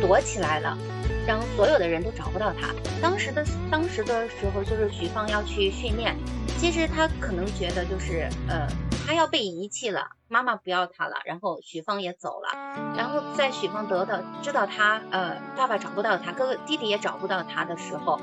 [0.00, 0.78] 躲起来了，
[1.26, 2.74] 让所有的人都找不到他。
[3.02, 6.16] 当时的当时的时候，就是许芳要去训练，
[6.58, 8.68] 其实他可能觉得就是呃，
[9.06, 12.48] 他要被遗弃了，妈妈不要他了，然后许芳也走了，
[12.96, 18.20] 然后在许芳得到知道他呃爸爸找不到他，哥哥弟弟也找不到他的时候，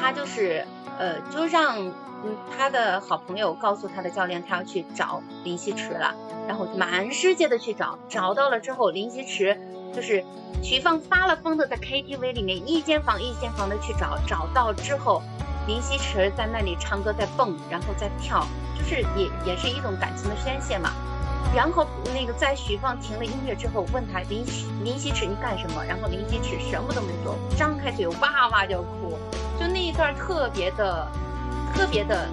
[0.00, 0.66] 他就是
[0.98, 1.92] 呃就让。
[2.22, 6.14] 嗯，他的好朋友告诉他的教练，他要去找林希池了，
[6.46, 9.58] 然后满世界的去找，找到了之后，林希池
[9.94, 10.24] 就是
[10.62, 15.22] 徐放发了疯的在 KTV 里面一间房一间房的去找，找到之后，
[15.66, 18.46] 林夕驰在那里唱歌在蹦，然后在跳，
[18.78, 20.90] 就是也也是一种感情的宣泄嘛。
[21.54, 24.44] 然后那个在许放停了音乐之后，问他林
[24.84, 25.84] 林夕驰你干什么？
[25.84, 29.18] 然后林夕驰什么都没说，张开嘴哇哇就哭，
[29.58, 31.08] 就那一段特别的
[31.74, 32.28] 特别的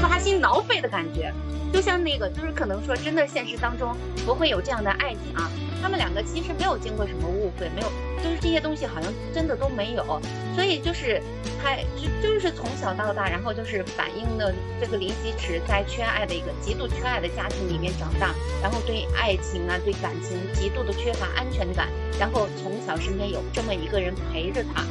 [0.00, 1.32] 抓心挠肺的感觉。
[1.72, 5.50] 就像那个，就是可能说，真的现实当中不会有这样的爱情啊。
[5.82, 7.88] 他们两个其实没有经过什么误会，没有，
[8.22, 10.20] 就是这些东西好像真的都没有。
[10.54, 11.20] 所以就是
[11.62, 24.82] 他就就是从小到大，然后就是反映的这个林夕池在缺爱的一个极度缺爱的家庭里面长大，然后对爱情啊，对感情极度的缺乏安全感，然后从小身边有这么一个人陪着他。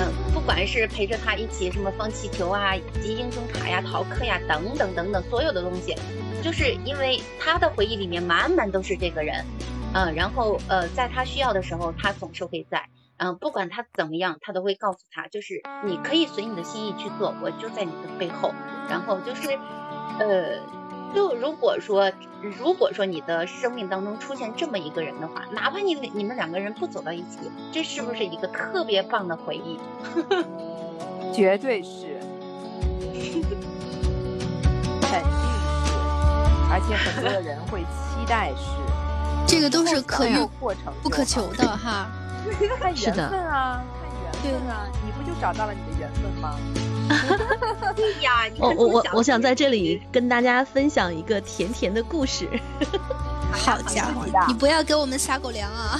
[0.00, 5.94] 嗯不管是陪着他一起什么放气球啊、集英雄卡呀、逃课呀等等等等所有的东西，
[6.42, 9.44] 就是因为他的回忆里面满满都是这个人，
[9.94, 18.52] 嗯，然后呃，在他需要的时候，他总是会在，嗯，不管他怎么样，他都会告诉他，就是你可以随你的心意去做，我就在你的背后，
[18.88, 19.58] 然后就是，
[20.18, 20.60] 呃。
[21.14, 22.12] 就如果说，
[22.58, 27.38] 如果说你的生命当中出现这么一个人的话，哪怕你你们两个人不走到一起，
[27.72, 29.80] 这是不是一个特别棒的回忆？
[31.32, 32.20] 绝对是，
[36.70, 38.64] 而且很多的人会期待是，
[39.46, 42.08] 这个都是可遇过程不可求的哈。
[42.80, 43.82] 看缘分啊，
[44.42, 46.56] 看缘分啊，你不就找到了你的缘分吗？
[47.96, 52.48] 对呀，我我我我想在这里跟大家分享一个甜甜的故事。
[53.50, 55.98] 好家伙，你不要给我们撒狗粮啊！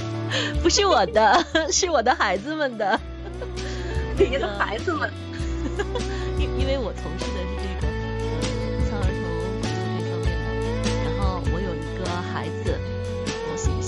[0.62, 2.98] 不是我的，是我的孩子们的。
[4.18, 5.12] 你的孩子们，
[6.38, 7.26] 因因为我从事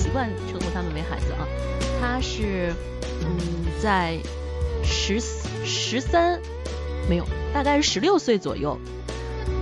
[0.09, 1.47] 习惯称呼他们为孩子啊，
[2.01, 2.73] 他是
[3.21, 4.19] 嗯在
[4.83, 6.41] 十十三。
[7.11, 8.79] 没有，大概是十六岁左右，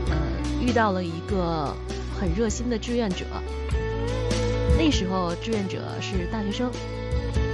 [0.08, 0.16] 呃，
[0.64, 1.74] 遇到了一个
[2.16, 3.24] 很热心的志愿者。
[4.78, 6.70] 那时候志愿者是大学生，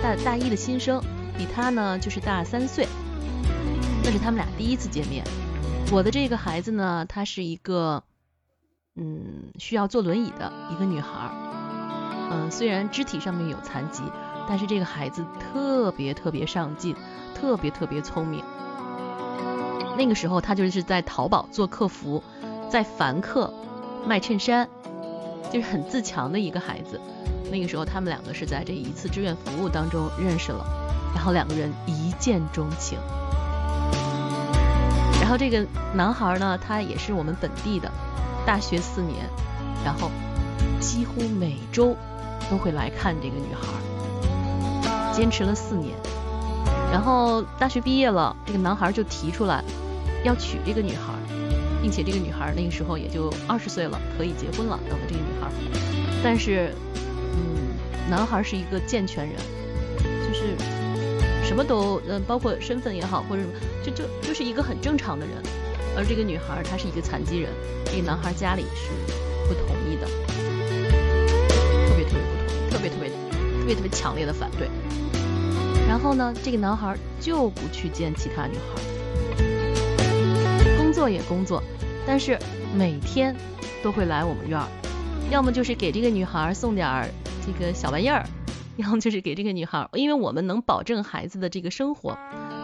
[0.03, 1.03] 大大一的新生，
[1.39, 2.87] 比他呢就是大三岁。
[4.05, 5.25] 那是他们俩第一次见面。
[5.91, 8.05] 我的这个孩子呢，她是一个，
[8.97, 11.42] 嗯，需要坐轮椅的一个女孩。
[12.31, 14.03] 嗯，虽然肢体上面有残疾，
[14.49, 16.95] 但是这个孩子特别特别上进，
[17.35, 18.43] 特别特别聪明。
[19.97, 22.23] 那个时候他就是在淘宝做客服，
[22.71, 23.53] 在凡客
[24.07, 24.69] 卖衬衫，
[25.53, 27.01] 就是很自强的一个孩子。
[27.51, 30.65] 那个时候他们两个是在这一次志愿服务当中认识了，
[31.15, 32.99] 然后两个人一见钟情。
[35.21, 37.91] 然后这个男孩呢，他也是我们本地的，
[38.47, 39.29] 大学四年，
[39.85, 40.11] 然后
[40.81, 41.95] 几乎每周
[42.53, 43.67] 都会来看这个女孩，
[45.11, 45.97] 坚持了四年。
[46.93, 49.65] 然后大学毕业了，这个男孩就提出来
[50.23, 51.15] 要娶这个女孩，
[51.81, 54.79] 并且这个女孩那个时候也就二十岁了，可以结婚了。
[54.87, 55.51] 等了这个女孩，
[56.23, 56.75] 但是，
[57.33, 57.73] 嗯，
[58.11, 59.37] 男孩是一个健全人，
[60.29, 60.55] 就是
[61.43, 65.37] 什么都，嗯，包括身份也好或者什么，就就就是一个很正常的人。
[65.97, 67.51] 而这个女孩她是一个残疾人，
[67.87, 68.91] 这个男孩家里是
[73.75, 74.69] 特别强烈的反对。
[75.89, 78.81] 然后呢，这个男孩就不去见其他女孩，
[80.79, 81.63] 工作也工作，
[82.07, 82.39] 但是
[82.75, 83.37] 每天
[83.83, 84.67] 都会来我们院儿，
[85.31, 87.09] 要么就是给这个女孩送点儿
[87.45, 88.25] 这个小玩意儿，
[88.77, 92.17] 要么就是给这个女孩，因为我们能保证孩子的这个生活，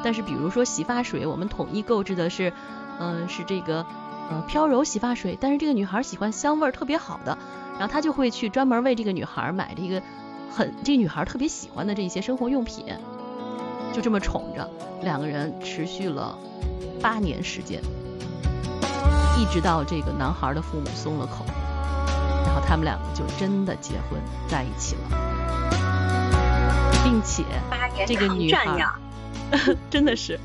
[0.02, 2.52] 但是比如说洗发水，我们统一购置的是，
[2.98, 3.84] 嗯，是这个
[4.30, 7.36] 呃飘柔洗发水，但是这个女孩喜欢香味儿特别好的，
[7.78, 10.02] 然后他就会去专门为这个女孩买这个
[10.50, 12.84] 很这女孩特别喜欢的这些生活用品。
[13.90, 14.68] 就这么宠着，
[15.02, 16.38] 两个人持续了
[17.00, 17.80] 八年时间，
[19.38, 21.44] 一直到这个男孩的父母松了口，
[22.44, 25.18] 然后他们两个就真的结婚在一起了，
[27.02, 27.42] 并且
[28.06, 28.84] 这个女孩
[29.90, 30.38] 真的是，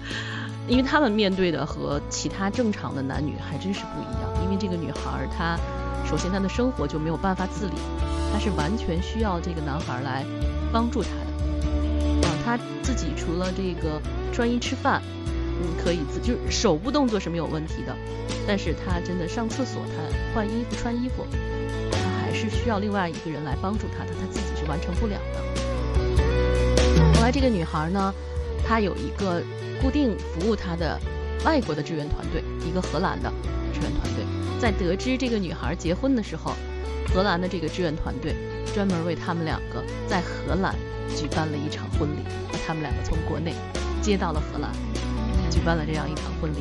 [0.66, 5.60] 因为他们面对的和其他正常的男女还真是不一样，因为这个女孩她
[6.10, 7.74] 首先她的生活就没有办法自理，
[8.32, 10.26] 她是完全需要这个男孩来
[10.72, 12.28] 帮助她的。
[12.28, 14.02] 啊他自己除了这个
[14.34, 17.96] 穿衣吃饭，嗯，可以自就是手部动作是没有问题的，
[18.46, 21.26] 但是他真的上厕所，他换衣服穿衣服，
[21.92, 25.42] 他还是需要另外一个人来帮助他的，他自己是完成不了的。
[27.16, 28.14] 后来这个女孩呢，
[28.68, 29.42] 她有一个
[29.82, 31.00] 固定服务她的
[31.46, 33.32] 外国的志愿团队，一个荷兰的
[33.74, 34.26] 志愿团队，
[34.64, 36.54] 在得知这个女孩结婚的时候，
[37.14, 38.34] 荷兰的这个志愿团队
[38.74, 40.74] 专门为他们两个在荷兰
[41.10, 43.54] 举办了一场婚礼，把他们两个从国内
[44.02, 44.72] 接到了荷兰，
[45.52, 46.60] 举办了这样一场婚礼。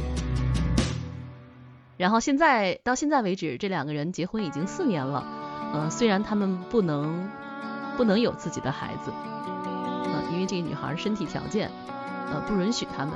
[1.96, 5.24] 然后现在到现在为止，这两个人结婚已经四年了。
[5.72, 7.30] 嗯，虽然他们不能
[7.96, 11.70] 不能有自己的孩子，嗯，因为这个女孩身体条件
[12.32, 13.14] 呃不允许他们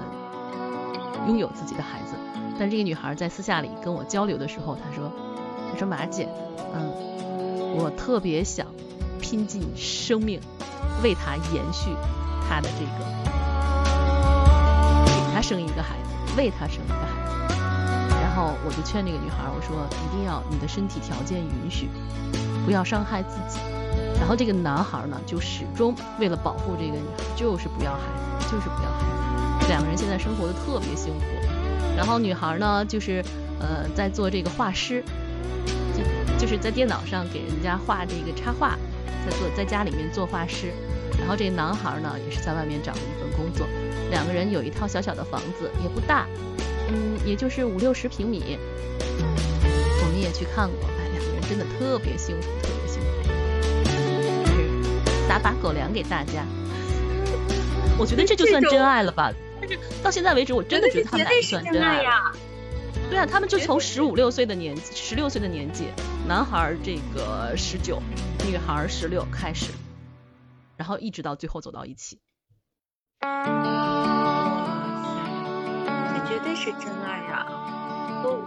[1.27, 2.15] 拥有自己的孩子，
[2.59, 5.13] 但这个女孩在私下里跟我交流的时候，她说，
[5.71, 6.29] 她说马姐，
[6.75, 6.91] 嗯，
[7.77, 8.67] 我特别想
[9.21, 10.41] 拼尽生命
[11.03, 11.91] 为她延续
[12.49, 13.05] 她的这个，
[15.05, 17.55] 给她生一个孩子，为她生一个孩子。
[18.23, 21.89] 然后我就劝这个女孩，我说一定要你的身体条件允许。
[22.65, 23.61] 不要伤害自己。
[24.19, 28.01] 然后这个男孩呢，就始终为了保护这个女孩，就是不要孩
[28.41, 29.01] 子，就是不要孩
[29.61, 29.69] 子。
[29.69, 31.46] 两个人现在生活的特别幸福。
[31.97, 33.25] 然后女孩呢，就是
[33.59, 35.03] 呃在做这个画师，
[35.97, 36.03] 就
[36.39, 38.77] 就是在电脑上给人家画这个插画，
[39.25, 40.73] 在做在家里面做画师。
[41.19, 43.67] 然后这男孩呢，也是在外面找了一份工作。
[44.11, 46.27] 两个人有一套小小的房子，也不大，
[46.91, 48.59] 嗯，也就是五六十平米。
[50.03, 50.89] 我们也去看过。
[50.99, 53.09] 哎，两个人真的特别幸福，特别幸福，
[54.45, 56.45] 就是撒把狗粮给大家。
[57.99, 59.33] 我觉得这就算真爱了吧？
[59.69, 62.33] 但是到现在为止，我真的觉得他们俩不算真爱呀。
[63.09, 65.87] 对啊，他们就从十五六岁的年纪，十六岁的年纪，
[66.27, 68.03] 男孩这个十九，
[68.49, 69.71] 女孩十六开始，
[70.77, 72.19] 然后一直到最后走到一起。
[73.21, 73.29] 这
[76.29, 77.47] 绝对是真爱呀！
[78.25, 78.43] 都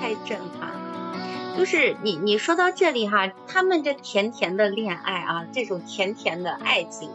[0.00, 1.56] 太震撼了。
[1.56, 7.10] 就是你，你说到这里哈，他们这甜甜的恋爱啊，这种甜甜的爱情，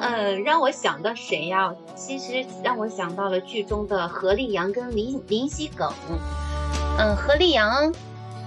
[0.00, 1.72] 呃，让我想到谁呀？
[1.94, 5.92] 其实让我想到了剧中的何立阳跟林林夕梗。
[6.98, 7.92] 嗯，何立阳，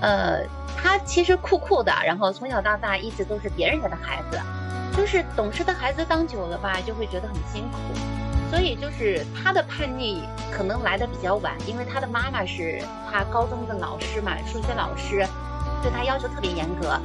[0.02, 0.44] 呃，
[0.78, 4.40] 他其实酷酷的，然后从小到大一直都是别人家的孩子，
[4.96, 7.78] 就是懂事的孩子当久了吧，就会觉得很辛苦，
[8.50, 10.24] 所以就是他的叛逆。
[10.52, 15.26] 可能来的比较晚，因为他的妈妈是他高中的老师嘛，数学老师，
[15.82, 17.00] 对他要求特别严格。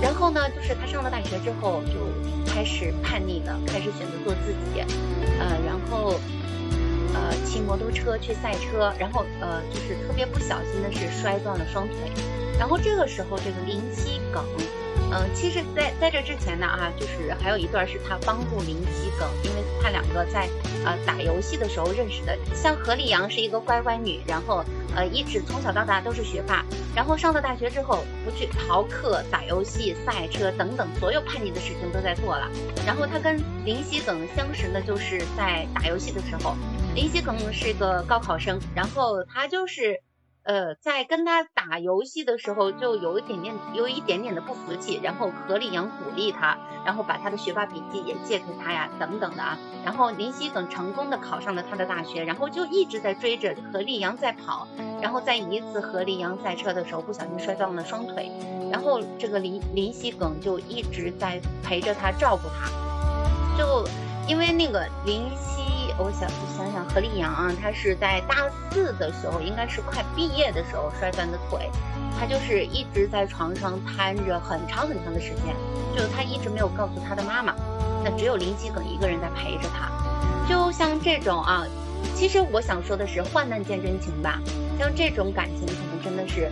[0.00, 4.80] 然后呢，就是他上了大学之后就开始叛逆了，开始选择做自己，
[5.38, 6.20] 呃，然后
[7.14, 11.96] 呃骑摩托车去赛车，然后呃就是特别不小心的是摔断了双腿。
[12.58, 14.44] 然后这个时候这个林夕梗。
[15.10, 20.48] 嗯，其实，在在这之前呢，啊，就是还有一段是他帮助林夕梗，因为他两个在
[20.84, 22.36] 呃打游戏的时候认识的。
[22.54, 24.64] 像何丽阳是一个乖乖女，然后
[24.94, 26.64] 呃一直从小到大都是学霸，
[26.94, 32.48] 然后上了大学之后不去逃课、打游戏、赛车等等，所有叛逆的事情都在做了。
[32.86, 36.56] 然后他跟林夕耿相识呢，就是在打游戏的时候，
[36.94, 40.00] 林夕耿是个高考生，然后他就是。
[40.48, 46.56] 呃，在跟他打游戏的时候，就有一点点，有一点点的不服气，然后何立阳鼓励他，
[46.86, 49.58] 然后把他的学霸笔记也借给他呀，等等的啊。
[49.84, 54.66] 然后林夕等成功的考上了他的大学，然后就一直在追着何立阳在跑，
[55.02, 58.32] 然后在一次何立阳赛车的时候不小心摔断了双腿，
[58.72, 62.70] 然后这个林林夕耿就一直在陪着他照顾他，
[63.58, 63.86] 就
[64.26, 65.67] 因为那个林夕。
[66.00, 71.68] 我想想想，何立阳啊，他是在大四的时候，应该是快毕业的时候摔断的腿，
[72.18, 75.56] 他就是一直在床上瘫着很长很长的时间，
[75.96, 77.52] 就他一直没有告诉他的妈妈，
[78.04, 79.90] 那只有林夕梗一个人在陪着他。
[80.48, 81.66] 就像这种啊，
[82.14, 84.40] 其实我想说的是，患难见真情吧。
[84.78, 86.48] 像这种感情，可能真的是，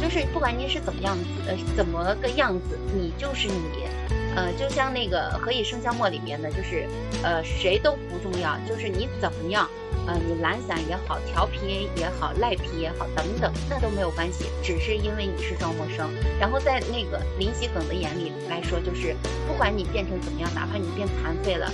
[0.00, 3.88] 就是不管你是怎么样子，呃，怎么个样子，你就是你。
[4.36, 6.88] 呃，就像那个《何以笙箫默》里面的，就是，
[7.22, 9.68] 呃，谁都不重要，就是你怎么样，
[10.06, 16.08] 呃，你懒散也好，调皮也好，赖皮也好，等等，那都没有关系，只是因为你是赵默笙。
[16.40, 19.14] 然后在那个林夕梗的眼里来说，就是
[19.46, 21.70] 不管你变成怎么样，哪怕你变残废了，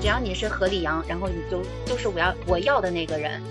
[0.00, 3.42] 只要你是何立阳，然后你就就是我要我要的那个人。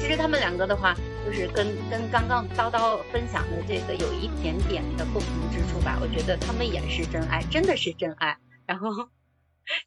[0.00, 0.94] 其实他们两个的话。
[1.28, 8.88] 就是跟跟刚刚叨叨分享的这个有一点点的不同之处吧，我觉得他们也是真爱，真的是真爱，然后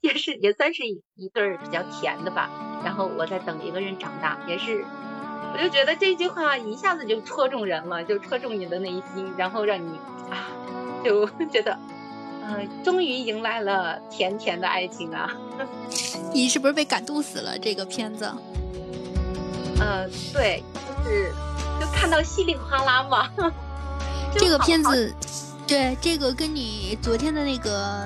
[0.01, 2.81] 也是也算是一对比较甜的吧。
[2.85, 4.85] 然后我在等一个人长大，也是，
[5.51, 9.97] 我就觉得这句话一下子就戳中人了，就戳中你的内心，然后让你
[10.29, 10.45] 啊，
[11.03, 11.79] 就 觉得，
[12.45, 15.35] 嗯，终于迎来了甜甜的爱情啊！
[16.31, 17.57] 你是不是被感动死了？
[17.57, 18.31] 这个片子？
[19.81, 20.63] 呃，对。
[21.03, 21.33] 就是，
[21.79, 23.29] 就看到稀里哗啦嘛。
[24.37, 25.13] 这个片子，
[25.67, 28.03] 对这个跟你昨天的那个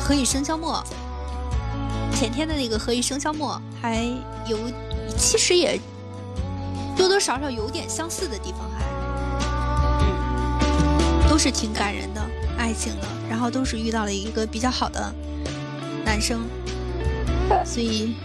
[0.00, 0.84] 何以笙箫默》，
[2.18, 4.04] 前天的那个《何以笙箫默》还
[4.46, 4.58] 有，
[5.16, 5.80] 其实也
[6.96, 8.84] 多多少少有点相似的地方，还，
[11.28, 12.20] 都是挺感人的。
[12.58, 15.14] 爱情的，然后都是遇到了一个比较好的
[16.06, 16.40] 男生，
[17.64, 18.16] 所以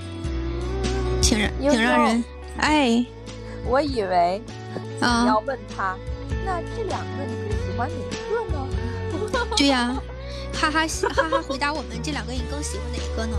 [1.31, 2.23] 挺让挺让人
[2.57, 3.05] 哎。
[3.63, 4.41] 我以为
[4.99, 5.95] 你啊要问他，
[6.45, 7.95] 那这两个你更喜欢哪
[8.29, 8.67] 个呢？
[9.55, 9.95] 对呀、
[10.53, 13.37] 哈哈哈哈回答我们这两个你更喜欢哪一个呢？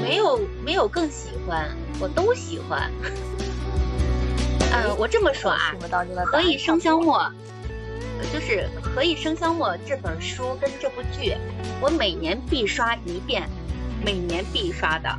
[0.00, 1.68] 没有没有更喜欢，
[1.98, 2.92] 我都喜欢。
[4.70, 5.74] 呃，我这么说啊，
[6.26, 7.18] 何以笙箫默》
[8.18, 11.34] 呃就是《何以笙箫默》这本书跟这部剧，
[11.80, 13.48] 我每年必刷一遍，
[14.04, 15.18] 每年必刷的。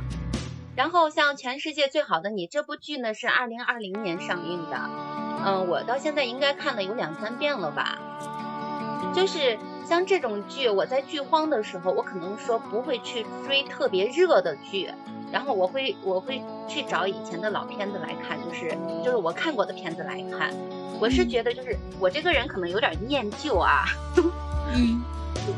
[0.76, 4.78] 然后像《全世界最好的你》这部剧呢，是二零二零年上映的，
[5.44, 7.98] 嗯、我到现在应该看了有两三遍了吧。
[9.14, 9.58] 就是
[9.88, 14.92] 像这种剧，我在剧荒的时候，我可能说不会去追特别热的剧，
[15.32, 20.52] 然后我会我会去找以前的老片子来看，就是就是我看过的片子来看。
[21.00, 23.84] 我是觉得就是我这个人可能有点念旧啊，
[24.74, 25.02] 嗯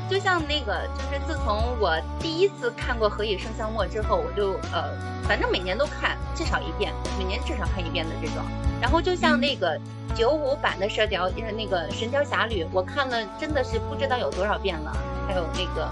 [0.08, 4.92] 就像那个就是自从我第一次看过《何以笙箫默》之后，我就呃
[5.24, 8.36] 反正每年都看至少一遍，每年至少看一遍的这种。
[8.80, 9.78] 然后就像那个
[10.14, 14.96] 九五版的《射雕》呃那个《神雕侠侣》，我看了真的是不知道有多少遍了。
[15.28, 15.88] 还有那个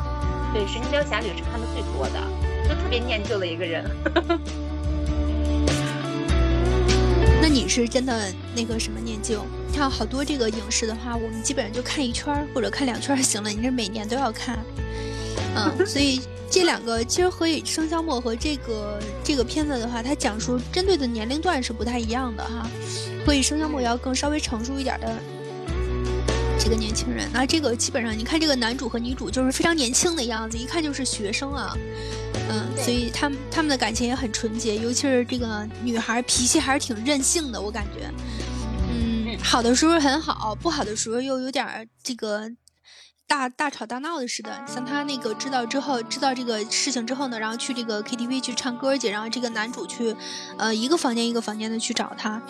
[0.52, 2.20] 对《神雕侠侣》是看的最多的，
[2.68, 3.84] 就特别念旧的一个人。
[7.40, 9.46] 那你是真的那个什么念旧？
[9.74, 13.48] 像好多这个影视的话，我们基本上就看一圈儿或者看两圈儿行了。
[13.48, 14.58] 你是每年都要看，
[15.54, 22.68] 嗯，所以这两个其实《何以笙箫默》和这个这个片子的话，它讲述针对的年龄段是不太一样的哈。
[23.26, 25.14] 《何以笙箫默》要更稍微成熟一点的
[26.58, 31.76] 这个年轻人，那这个基本上你看这个男主和女主就是非常年轻的样子，一看就是学生啊。
[32.50, 38.10] 嗯，所以他们他们的感情也很纯洁，尤其是这个女孩脾气还是挺任性的，我感觉。
[39.42, 42.50] 好的时候很好，不好的时候又有点这个
[43.26, 44.62] 大大吵大闹的似的。
[44.66, 50.14] 像他那个知道之后，知道这个事情之后呢，然后去这个 KTV 去唱歌去，然后这个男主去，
[50.58, 52.42] 呃，一个房间一个房间的去找他，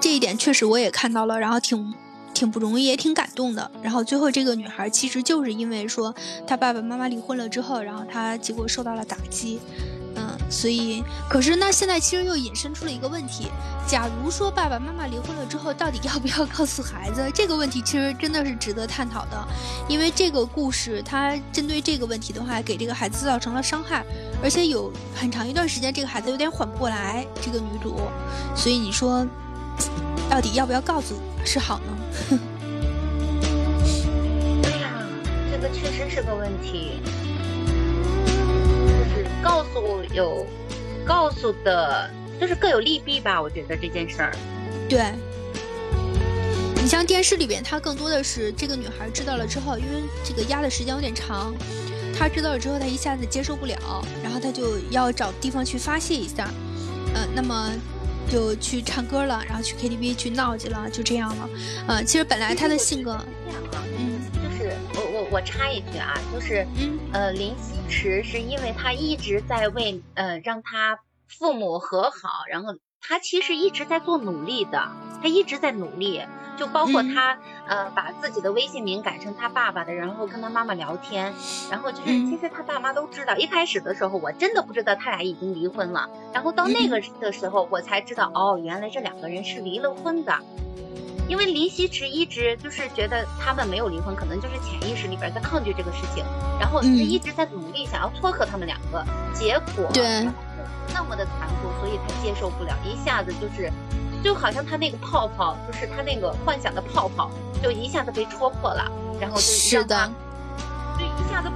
[0.00, 1.94] 这一点确实我也看到了，然后挺。
[2.34, 3.70] 挺不容易，也挺感动的。
[3.80, 6.12] 然后最后这个女孩其实就是因为说
[6.44, 9.60] 她爸爸妈妈离婚了之后，然后她结果受到了打击，
[10.16, 13.48] 嗯，所以可是那现在其实又引申出了一个问题：
[13.86, 17.30] 假如说爸爸妈妈离婚了之后，到底要不要告诉孩子？
[17.34, 19.48] 这个问题其实真的是值得探讨的，
[19.88, 24.04] 因为这个故事它针对这个问题的话，给这个孩子造成了伤害，
[24.42, 28.00] 而且有很长一段时间这个孩子有点缓不过来，这个女主，
[28.54, 29.26] 所以你说
[30.30, 32.38] 到底要不要告诉是好呢？
[34.62, 35.06] 哎呀，
[35.50, 37.00] 这个确实是个问题。
[39.44, 40.46] 告诉有
[41.04, 43.40] 告诉的，就是各有利弊吧。
[43.40, 44.34] 我觉得这件事儿，
[44.88, 45.12] 对，
[46.76, 51.54] 你像电视里边，他更多的是这个女孩知道了之后，因为这个压的时间有点长，
[52.18, 53.76] 她知道了之后，她一下子接受不了，
[54.22, 56.48] 然后她就要找地方去发泄一下，
[57.14, 57.70] 呃，那么
[58.30, 61.48] 就去唱歌了，然后去 KTV 去闹去了，就这样了。
[61.86, 63.18] 呃，其实本来她的性格，
[63.98, 64.20] 嗯
[65.34, 67.00] 我插一句啊，就是嗯。
[67.12, 76.22] 呃，林夕驰是因为他一直在为呃让他父母和好，然后他其实一直在做努力的，他一直在努力，
[76.56, 77.12] 就包括嗯。
[77.12, 81.32] 他、呃把自己的微信名改成他爸爸的，然后跟他妈妈聊天，
[81.68, 82.30] 然后就是嗯。
[82.30, 90.38] 其实他爸妈都知道，一开始的时候我真的不知道他俩已经离婚了，然后到那个的时候我才知道，哦，原来这两个人是离了婚的。
[91.28, 96.24] 因为林夕驰一直就是觉得他们没有离婚，可能就是潜意识里边在抗拒这个事情，
[96.60, 96.96] 然后他嗯。
[96.96, 100.28] 一直在努力想要撮合他们两个，结果对
[100.92, 103.72] 那么的残酷，所以他接受不了，一下子就是，
[104.22, 107.30] 就好像他那个泡泡，就是他那个幻想的泡泡，
[107.62, 109.96] 就一下子被戳破了，然后就是让的。
[109.96, 111.48] 他，就一下子，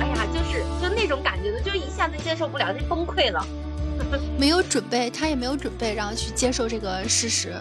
[0.00, 3.46] 哎呀，就是就那种感觉的，就一下子接受不了，就崩溃了。
[4.36, 7.54] 没有准备，他也没有准备，然后去接受这个事实，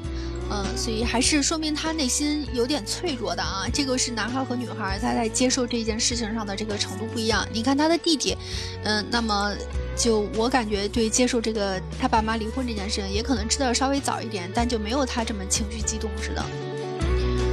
[0.54, 3.66] 嗯，所以还是说明他内心有点脆弱的啊。
[3.72, 7.48] 这个是男孩和女孩他在接受这件事情上的这个程度不一样。
[7.54, 8.38] 你看他的弟弟，
[8.84, 9.56] 嗯，那么
[9.96, 16.46] 就我感觉对接受这个他爸妈离婚这件事情，也可能知道稍微早一点，但就没有他这么情绪激动似的。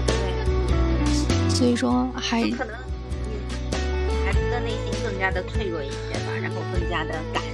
[0.07, 7.48] 对，所以说还就可能嗯孩子的内心更加的脆弱一些吧，然后更加的感性。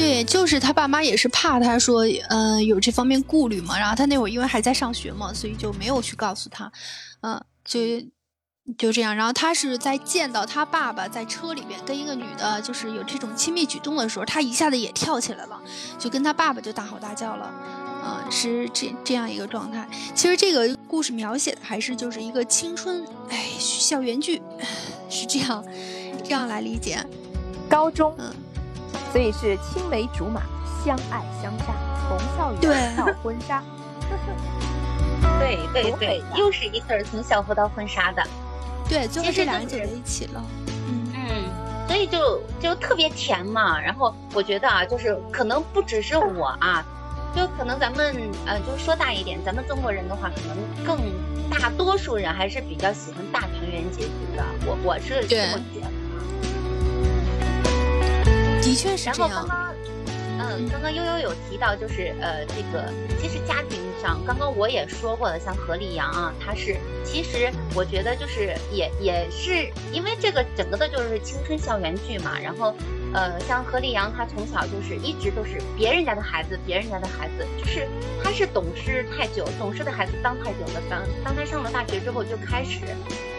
[0.00, 3.78] 对，就是他爸妈也是怕他说，呃，有这方面顾虑嘛。
[3.78, 6.72] 然后他那会儿因为还在上学嘛，所以就没有去告诉他，
[7.20, 7.78] 嗯、就
[8.78, 15.60] 就这样，然后他是在见到他爸爸在车里边跟一个女的，就是有这种亲密举动的时候，他一下子也跳起来了，
[15.98, 19.86] 就跟他爸爸就大吼大叫了，啊、是这这样一个状态。
[20.14, 24.40] 其实这个故事描写的还是就是一个青春，哎，校园剧，
[25.10, 25.62] 是这样
[26.24, 27.04] 这样来理解。
[27.68, 28.34] 高中，嗯
[29.12, 30.42] 所以是青梅竹马，
[30.84, 31.74] 相爱相杀，
[32.08, 33.62] 从校园到婚纱。
[35.38, 38.22] 对对对又是一对儿从校服到婚纱的，
[38.88, 40.44] 对，就是这俩人走在一起了。
[40.66, 41.44] 嗯，嗯，
[41.86, 43.80] 所以就就特别甜嘛。
[43.80, 46.84] 然后我觉得啊，就是可能不只是我啊，
[47.34, 48.14] 就可能咱们
[48.46, 50.98] 呃，就说大一点，咱们中国人的话，可能更
[51.50, 54.44] 大多数人还是比较喜欢大团圆结局的。
[54.66, 55.92] 我我是这么觉得啊。
[58.70, 59.28] 的确是这样。
[59.28, 59.74] 然后刚刚，
[60.38, 62.88] 嗯，刚刚悠悠有提到，就是呃，这个
[63.20, 72.72] 其实家庭上，刚刚我也说过了，像何立阳啊，他是其实我觉得就是也也是因为这个整个的就是青春校园剧嘛，然后
[73.12, 77.88] 呃，像何立阳他从小就是一直都是别人家的孩子，别人家的孩子，就是
[78.22, 82.80] 他是懂事太久，懂事的孩子当太久了，当当他上了大学之后就开始。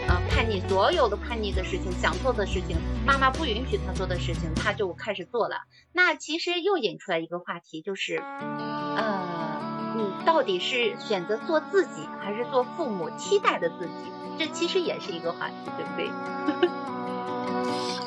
[0.07, 5.55] 呃、叛逆所有的叛逆的事情，想做的事情，妈妈不允许他做的事情，他就开始做了。
[5.93, 14.11] 那其实又引出来一个话题，就是，呃，你到底是选择做自己，还是做父母期待的自己？
[14.38, 16.69] 这其实也是一个话题，对不对？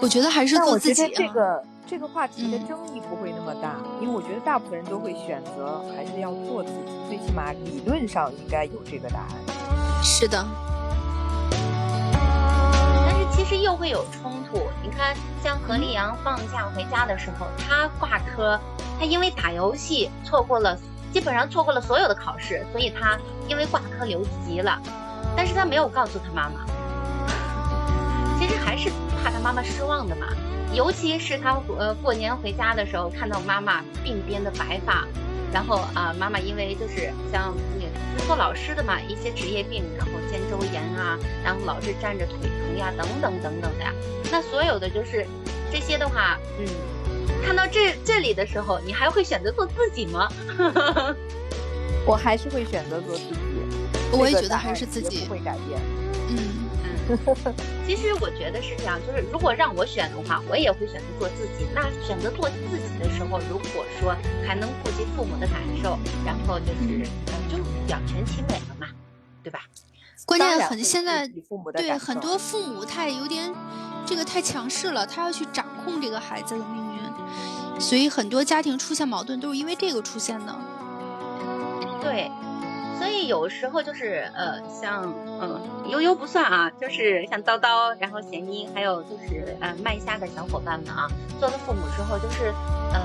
[0.05, 1.09] 我觉得还是做自己啊。
[1.09, 9.31] 觉得这个这个话题的嗯争议不会那么大，因为我觉得大部分人都会选择还是要做自己，最起码理论上应该有这个答案。
[10.03, 10.47] 是的，
[11.51, 14.61] 但是其实又会有冲突。
[14.83, 18.61] 你看，像何立阳放假回家的时候，他挂科，
[18.99, 20.79] 他因为打游戏错过了，
[21.15, 24.79] 基本上错过了所有的考试，所以他因为挂科留级了。
[25.35, 26.61] 但是他没有告诉他妈妈，
[29.25, 30.27] 怕他妈妈失望的嘛。
[30.75, 35.07] 尤其是他呃过年回家的时候，看到妈妈鬓边的白发，
[35.51, 43.93] 然后啊、妈妈因为就是像那个做老师的嘛，一些职业病，然后肩周炎啊，然后老是站着腿疼呀，等等等等的呀。
[44.31, 45.27] 那所有的就是
[45.73, 46.67] 这些的话，嗯，
[47.45, 50.29] 看到这这里的时候，你还会选择做自己吗？
[52.05, 53.37] 我还是会选择做自己，
[54.13, 55.31] 我也觉得还是自己不。
[55.33, 55.81] 会改变。
[56.31, 56.64] 嗯，
[57.87, 61.67] 其实我觉得是这样，就是如果让我选的话，我也会选择做自己。
[61.75, 68.87] 那选择做自己的时候，如果说还能顾及父母的感受，然后就是嗯就两全其美了嘛，
[69.43, 69.61] 对吧？
[70.27, 71.29] 关键很现在
[71.75, 73.53] 对很多父母太有点
[74.07, 80.59] 这个太强势了，他要去掌控这个孩子的命运，所以很多家庭出现矛盾都是因为这个出现的。
[82.01, 82.31] 对，
[82.99, 91.09] 所以有时候就是呃，像嗯悠悠不算啊，就是像叨叨，然后贤英，还有就是呃麦夏的小伙伴们啊，
[91.41, 92.53] 做了父母之后，就是
[92.93, 93.01] 呃，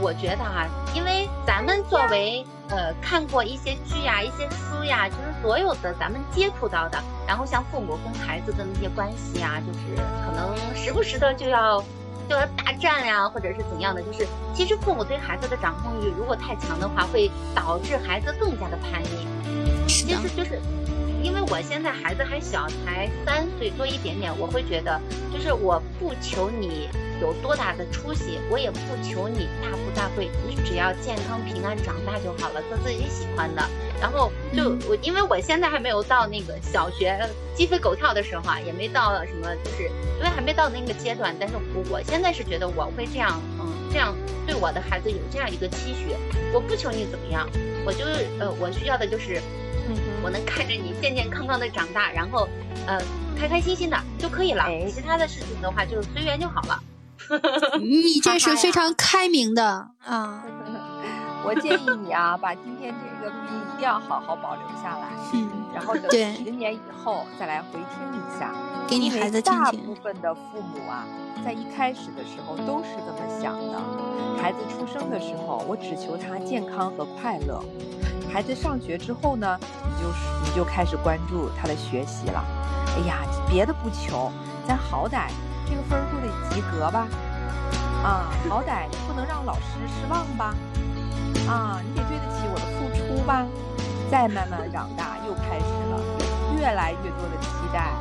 [0.00, 11.82] 我觉得啊，因为咱们作为呃看过一些剧呀、一些书呀，就是所有的咱们接触到的，然后像父母跟孩子的那些关系啊，就是可能时不时的就要。
[12.28, 19.26] 就要大战呀、或者是怎样的，就是其实父母对孩子的掌控欲如果太强的话，会导致孩子更加的叛逆。
[19.88, 20.60] 其实就是
[21.22, 25.00] 因为我现在孩子还小，才三岁多一点点，我会觉得
[25.32, 26.88] 就是我不求你
[27.20, 33.62] 有多大的出息，我也不求你大富大贵，你只要健康平安长大就好了，做自己喜欢的。
[34.00, 37.18] 然后就嗯我，因为我现在还没有到那个小学
[37.54, 39.84] 鸡飞狗跳的时候啊，也没到什么，就是
[40.18, 41.34] 因为还没到那个阶段。
[41.38, 44.14] 但是我我现在是觉得我会这样，嗯，这样
[44.46, 46.14] 对我的孩子有这样一个期许。
[46.52, 47.48] 我不求你怎么样，
[47.84, 48.04] 我就
[48.38, 49.40] 呃，我需要的就是
[49.88, 52.48] 嗯我能看着你健健康康的长大，然后
[52.86, 52.98] 呃
[53.38, 54.62] 开开心心的就可以了。
[54.62, 56.80] 哎其他的事情的话就随缘就好了。
[57.80, 60.44] 你这是非常开明的啊。
[61.48, 68.52] 我建议你啊，把今天这个录音一定要好好保留下来，嗯，然后等十年以后再来回听一下。
[68.86, 69.94] 给你孩子听听大部。
[69.94, 71.04] 分的父母啊，
[71.42, 73.80] 在一开始的时候都是这么想的。
[74.38, 77.64] 孩子出生的时候，我只求他健康和快乐。
[78.30, 82.44] 孩子上学之后呢，你就是你就开始关注他的学习了。
[82.94, 84.30] 哎呀，别的不求，
[84.66, 85.30] 咱好歹
[85.66, 87.08] 这个分儿都得及格吧？
[88.04, 90.54] 啊，好歹不能让老师失望吧？
[91.48, 93.46] 啊，你得对得起我的付出吧？
[94.10, 96.00] 再慢慢长大，又开始了
[96.58, 97.92] 越来越多的期待，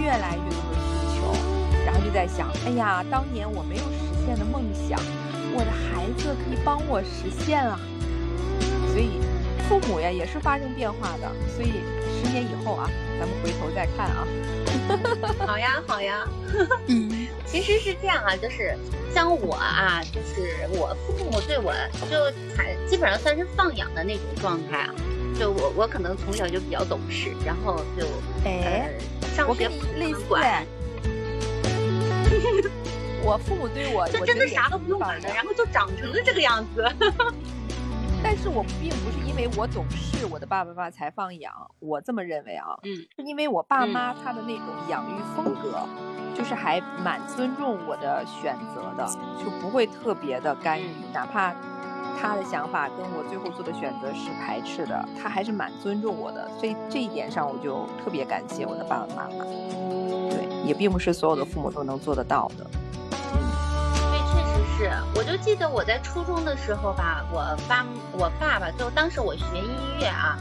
[0.00, 1.34] 越来越多的需求，
[1.84, 5.00] 然后就在想，哎呀，当年我没有实现的梦想，
[5.52, 7.78] 我的孩子可以帮我实现啊。
[8.92, 9.20] 所以，
[9.68, 11.82] 父母呀也是发生变化的，所以
[12.22, 12.88] 十年以后啊，
[13.18, 14.26] 咱们回头再看啊。
[15.46, 16.26] 好呀，好呀。
[16.86, 18.74] 嗯， 其实是这样啊，就是
[19.14, 21.74] 像我啊，就是我父母对我
[22.10, 22.16] 就
[22.56, 24.94] 还基本上算是放养的那种状态啊。
[25.38, 28.06] 就我我可能从小就比较懂事，然后就
[28.44, 28.90] 哎
[29.20, 30.66] 呃上学我跟你类似管哎，
[33.22, 36.84] 我父母对我，就真的啥都不用管的，然后就长成了这个样子。
[38.22, 45.78] 但是我并不是因为我懂事，我的爸爸妈妈才放养，我这么认为啊，嗯，是因为我爸妈他的那种养育风格，
[46.34, 49.06] 就是还蛮尊重我的选择的，
[49.42, 51.54] 就不会特别的干预，哪怕
[52.20, 59.44] 他的想法跟我最后做的选择是排斥的，他还是蛮尊重我的，所以这一点上我就特别感谢我的爸爸妈妈。
[59.44, 62.66] 对，也并不是所有的父母都能做得到的。
[64.78, 64.90] 是。
[65.16, 69.68] 我就记得我在初中的时候吧，我爸我爸爸就当时我学音
[70.00, 70.38] 乐啊，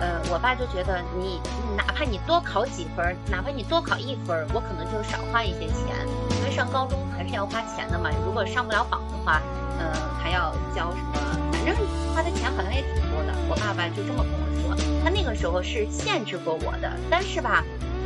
[0.00, 1.40] 呃，我爸就觉得你
[1.74, 5.96] 哪怕你多考几分，哪怕你多考一分，我可能就少花一些钱，
[6.38, 8.10] 因为上高中还是要花钱的嘛。
[8.24, 9.40] 如果上不了榜的话，
[9.78, 9.86] 呃，
[10.22, 11.74] 还要交什么，反正
[12.14, 13.32] 花的钱好像也挺多的。
[13.48, 14.30] 我爸爸就这么跟
[14.68, 17.64] 我说，他那个时候是限制过我的，但是吧，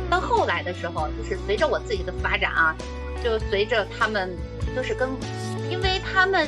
[0.09, 2.73] 到后来的时候，就是随着我自己的发展啊，
[3.21, 4.33] 就随着他们
[4.75, 5.09] 就是跟，
[6.15, 6.47] 他们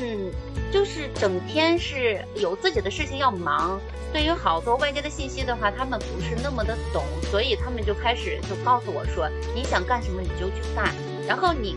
[0.72, 3.78] 就是整天是有自己的事情要忙，
[4.13, 10.95] 对于好多外界的信息的话，他们不是那么的懂，所以他们就开始就告诉我说，你想干什么你就去干，
[11.28, 11.76] 然后你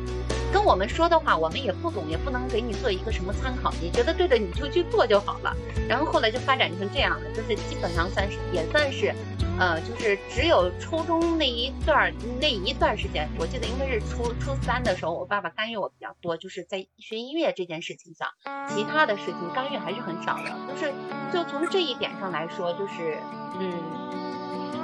[0.52, 5.56] 跟我们说的话，我们也不懂，也不能给你做一个什么参考，你觉得对的你就去做就好了。
[5.88, 9.14] 然后后来就发展成这样了，就是基本上算是也算是。
[9.58, 18.26] 呃，就是只有初中那一段那一段时间，我记得应该是初初三的时候，我爸爸干预我比较多，就是在学音乐这件事情上，
[18.70, 20.44] 其他的事情干预还是很少的。
[20.66, 20.90] 就是
[21.30, 23.18] 就从这一点上来说，就是
[23.58, 23.70] 嗯，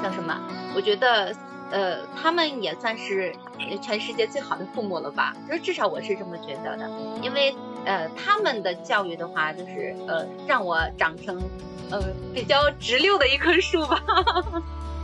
[0.03, 0.39] 叫什么？
[0.75, 1.35] 我觉得
[1.71, 3.35] 呃，他们也算是
[3.83, 5.35] 全世界最好的父母了吧？
[5.49, 6.91] 就是至少我是这么觉得的，
[7.23, 7.55] 因为
[7.85, 11.41] 呃，他们的教育的话，就是呃，让我长成。
[11.89, 12.03] 呃，
[12.35, 14.03] 比较直溜的一棵树吧。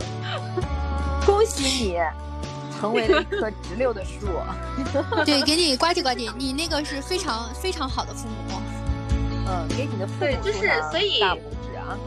[1.25, 1.97] 恭喜你，
[2.77, 4.27] 成为了一棵直溜的树。
[5.23, 8.59] 对，给你呱唧呱唧，你那个是非常非常好的父母。
[9.47, 11.97] 嗯，给你的父母对，就是所以大拇指啊。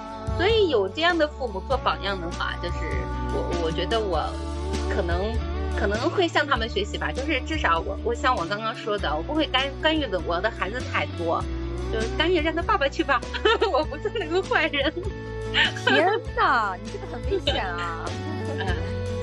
[0.38, 2.78] 所以有这样的父母做榜样的话，就是
[3.34, 4.24] 我我觉得我
[4.88, 5.34] 可能
[5.78, 7.12] 可能会向他们学习吧。
[7.12, 11.44] 就是至少我我像我刚刚说的，我不会干干预的我的孩子太多。
[11.90, 13.18] 就干预让他爸爸去吧，
[13.72, 14.92] 我不是那个坏人。
[15.86, 18.04] 天呐，你这个很危险啊！
[18.60, 18.66] 嗯，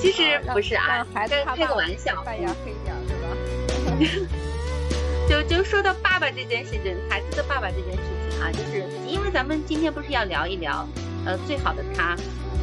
[0.01, 4.28] 其实不是啊，让孩子开个玩笑，扮演黑点对吧？
[5.30, 10.88] 就就说到爸爸这件事情，孩子的爸爸这件事情啊，就是因为咱们今天不是要聊一聊，
[11.26, 12.16] 呃，最好的他，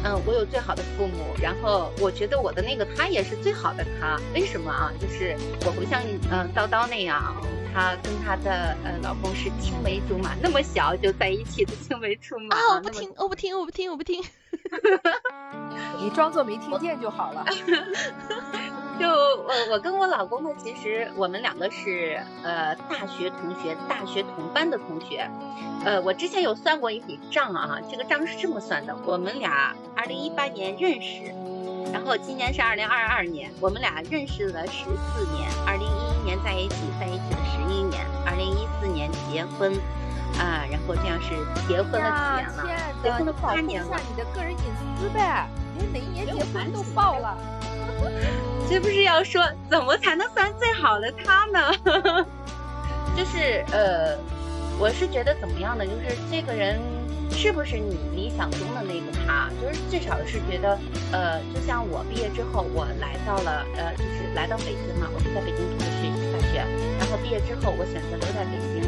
[0.03, 4.91] 嗯，我有最好的父母，然后我觉得我的那个他也是最好的他，为什么啊？
[4.99, 6.01] 就是我不像
[6.31, 7.35] 嗯叨叨那样。
[7.75, 12.55] 她跟她的呃老公是青梅竹马，那么小就在一起的青梅竹马。
[12.55, 14.23] 啊，我不听，我不听，我不听，我不听。
[15.99, 17.43] 你装作没听见就好了。
[18.99, 25.29] 就我我跟我老公呢，其实我们两个是呃大学同学，大学同班的同学。
[25.83, 31.25] 呃，我之前有算过一笔账啊，这个账是这么算的：我们俩二零一八年认识，
[31.91, 39.73] 然后今年是二零二二年，我们俩认识了十四年，二零一一年在一起，在一起了十一年，二零一四年结婚，
[40.39, 41.35] 啊，然后这样是
[41.67, 42.93] 结婚了几年了？
[43.03, 43.87] 结婚了八年了。
[43.87, 44.57] 一下你的个人隐
[44.97, 45.45] 私呗，
[45.77, 47.35] 你哪一年结婚都报了。
[48.69, 52.25] 这不是要说怎么才能算最好的他呢？
[53.15, 54.17] 就是呃，
[54.79, 55.85] 我是觉得怎么样呢？
[55.85, 56.79] 就是这个人
[57.31, 59.49] 是不是你理想中的那个他？
[59.61, 60.77] 就是至少是觉得
[61.11, 66.65] 呃，就像我毕业之后，我来到了呃，就是来到北京嘛，我是在北京读的学大学，
[66.99, 68.82] 然后毕业之后我选择留在北京，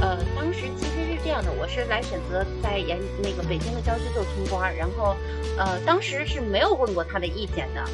[0.00, 5.16] 呃，当时其实是这样的，我是来选择在研那个北京的郊区做村官，然后
[5.56, 7.84] 呃，当时是没有问过他的意见的。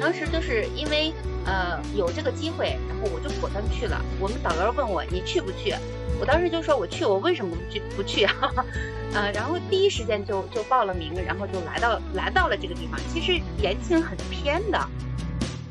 [0.00, 1.12] 当时就是因为
[1.46, 4.00] 呃有这个机会，然后我就果断去了。
[4.20, 5.74] 我们导员问我你去不去，
[6.20, 8.34] 我当时就说我去，我为什么不去不去啊？
[9.14, 13.00] 呃，然后第一时间就就报了名，然后就来到来到了这个地方。
[13.10, 14.78] 其实延庆很偏的，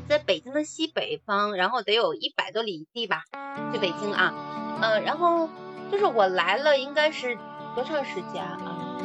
[0.08, 3.24] 在北京的西北方，然后得有一百多里地吧，
[3.72, 4.32] 去北京啊。
[4.80, 5.48] 呃，然后
[5.90, 7.36] 就是我来了，应该是
[7.74, 8.98] 多长时间啊？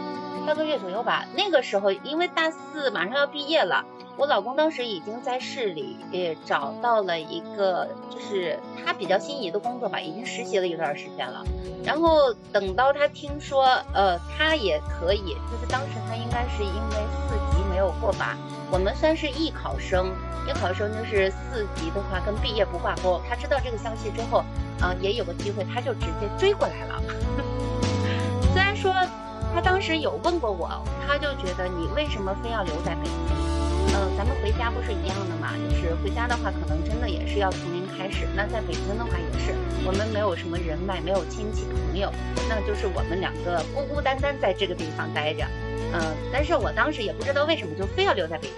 [0.46, 1.26] 半个月左右吧。
[1.36, 3.86] 那个时候因为大四马上要毕业了。
[4.18, 11.44] 我老公当时已经在市里也找到了一个，就是他比较心仪的工作吧，已经实习了一段时间了。
[11.84, 16.96] 然后等到他听说，呃，他也可以，就是当时他应该是因为
[17.28, 18.38] 四级没有过吧，
[18.70, 20.08] 我们算是艺考生，
[20.46, 23.22] 艺考生就是四级的话跟毕业不挂钩。
[23.28, 24.44] 他知道这个消息之后，
[24.82, 27.02] 啊，也有个机会，他就直接追过来了。
[28.54, 28.94] 虽然说
[29.56, 30.70] 他当时有问过我，
[31.08, 33.96] 他就觉得你为什么非要留在北京？
[33.96, 35.54] 嗯，咱们回家不是一样的嘛？
[35.70, 38.28] 就是回家的话，可能真的也是要从零开始。
[38.36, 39.56] 那在北京的话也是，
[39.86, 42.12] 我们没有什么人脉，没有亲戚朋友，
[42.50, 45.46] 那就是我们两个孤孤单单在这个地方待着。
[45.94, 48.56] 嗯，但是我当时也不知道为什么就非要留在北京。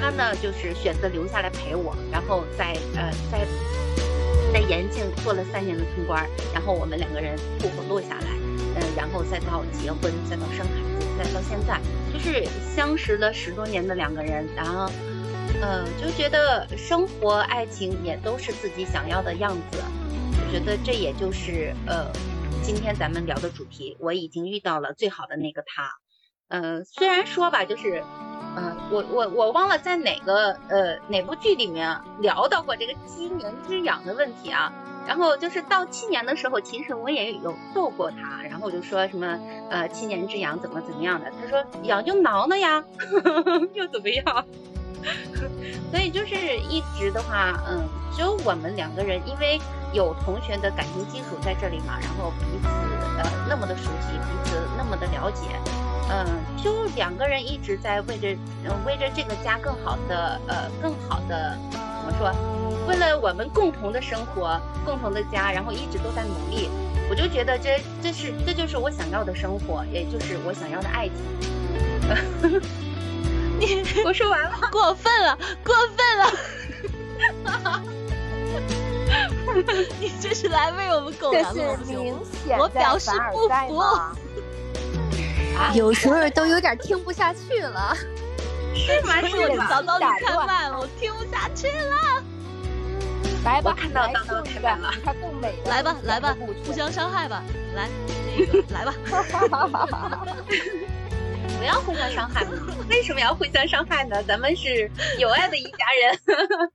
[0.00, 3.46] 他呢，就是选择留下来陪我，然后在呃在
[4.52, 8.26] 在延庆做了三年的村官，然后我们两个人户口落下来，
[8.76, 11.78] 嗯，然后再到结婚，再到生孩子，再到现在。
[12.12, 14.90] 就是相识了十多年的两个人，然后，
[15.60, 19.78] 呃，就觉得生活、爱情也都是自己想要的样子。
[20.32, 22.10] 我觉得这也就是呃，
[22.62, 23.96] 今天咱们聊的主题。
[24.00, 25.92] 我已经遇到了最好的那个他。
[26.50, 28.02] 呃，虽然说吧，就是，
[28.56, 34.72] 嗯，我我我忘了在哪个呃哪部剧里面聊到过这个七年之痒的问题啊。
[35.06, 39.38] 然后就是到七年的时候，其实我也有逗过他，然后就说什么
[39.70, 42.84] 呃七年之痒怎么怎么样的，他说痒就挠挠呀，
[43.72, 44.44] 又怎么样？
[45.90, 49.58] 所以就是一直的话，嗯，只有我们两个人，因为
[49.92, 52.68] 有同学的感情基础在这里嘛，然后彼此
[53.18, 55.46] 呃那么的熟悉，彼此那么的了解，
[56.12, 56.26] 嗯，
[56.62, 58.36] 就两个人一直在为着
[58.84, 62.32] 为着这个家更好的呃更好的怎么说？
[62.88, 66.68] 为了我们共同的生活、共同的家，然后一直都在努力，
[67.08, 71.14] 我就觉得这这是这就是我想要的生活，也就是我想要的爱情。
[73.60, 77.82] 你 我说完了，过分了，过分了！
[80.00, 83.82] 你这是来为我们狗粮的明显我表示不服。
[85.74, 87.96] 有时候都有点听不下去了。
[88.74, 89.20] 是吗？
[89.28, 92.22] 是我早早你看慢了，我听不下去了。
[93.44, 94.92] 来吧，看到当当开来了，
[95.40, 95.54] 美。
[95.66, 96.36] 来吧，来吧，
[96.66, 97.42] 互相伤害吧，
[97.74, 97.88] 来，
[98.36, 98.94] 那个来吧。
[101.58, 102.46] 不要互相伤害，
[102.88, 104.22] 为什么要互相伤害呢？
[104.22, 106.18] 咱们是有爱的一家人。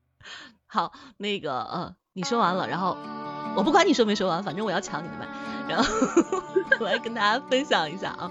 [0.67, 2.97] 好，那个呃，你说完了，然后
[3.55, 5.27] 我不管你说没说完，反正我要抢你的麦，
[5.69, 5.93] 然后
[6.79, 8.29] 我来跟大家分享一下啊，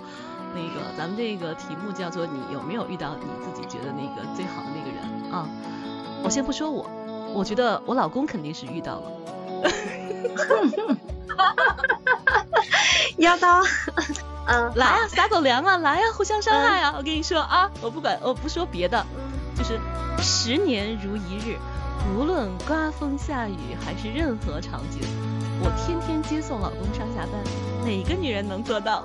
[0.54, 5.48] 那个咱们这个题目叫做你有没有遇到你自己觉得那个最好的那个人啊？
[6.22, 6.88] 我先不说我。
[7.34, 9.10] 我觉得我老公肯定是遇到了，
[13.18, 13.60] 要刀，
[14.46, 16.94] 嗯，来啊，撒狗粮啊，来啊，互相伤害啊！
[16.96, 19.04] 我跟你说啊，我不管，我不说别的，
[19.58, 19.80] 就是
[20.22, 21.58] 十年如一日，
[22.16, 25.00] 无论刮风下雨还是任何场景，
[25.60, 27.42] 我天天接送老公上下班，
[27.84, 29.02] 哪个女人能做到？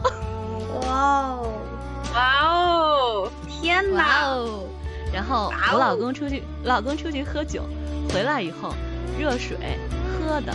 [0.82, 1.54] 哇哦，
[2.14, 4.36] 哇哦，天哪！
[5.12, 7.64] 然后我老公出去，老公出去喝酒。
[8.14, 8.74] 回来以后，
[9.20, 9.58] 热水
[10.26, 10.54] 喝的，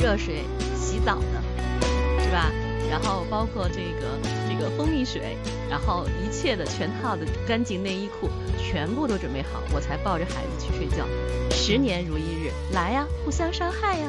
[0.00, 0.44] 热水
[0.74, 2.50] 洗澡的，是吧？
[2.90, 4.06] 然后包括这个
[4.48, 5.36] 这个蜂蜜水，
[5.68, 11.04] 然后一切的全套的干净内衣裤全部都准备好，我才抱着孩子去睡觉。
[11.50, 14.08] 十年如一日，来呀，互相伤害呀！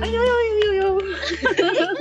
[0.00, 0.32] 哎呦呦
[0.64, 1.06] 呦呦呦！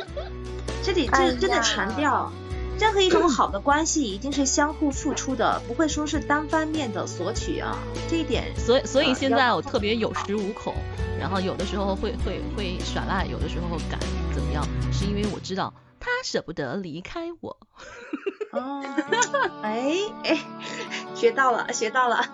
[0.84, 2.32] 这里这真的强调。
[2.80, 7.78] 任何一种好的关系一定是相互付出的，不会说是单方面的索取啊。
[8.08, 10.74] 这一点， 所以所以现在我特别有恃无恐，
[11.20, 14.00] 然后有的时候会会会耍赖，有的时候敢
[14.34, 17.58] 怎么样，是因为我知道他舍不得离开我。
[18.52, 18.84] 哦，
[19.64, 20.40] 哎哎，
[21.16, 22.24] 学到了，学到了，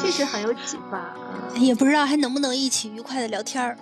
[0.00, 1.14] 确实很有启发。
[1.56, 3.76] 也不知道还能不能一起愉快的聊天儿。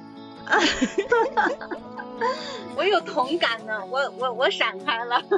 [2.77, 5.23] 我有同感呢，我我我闪开了。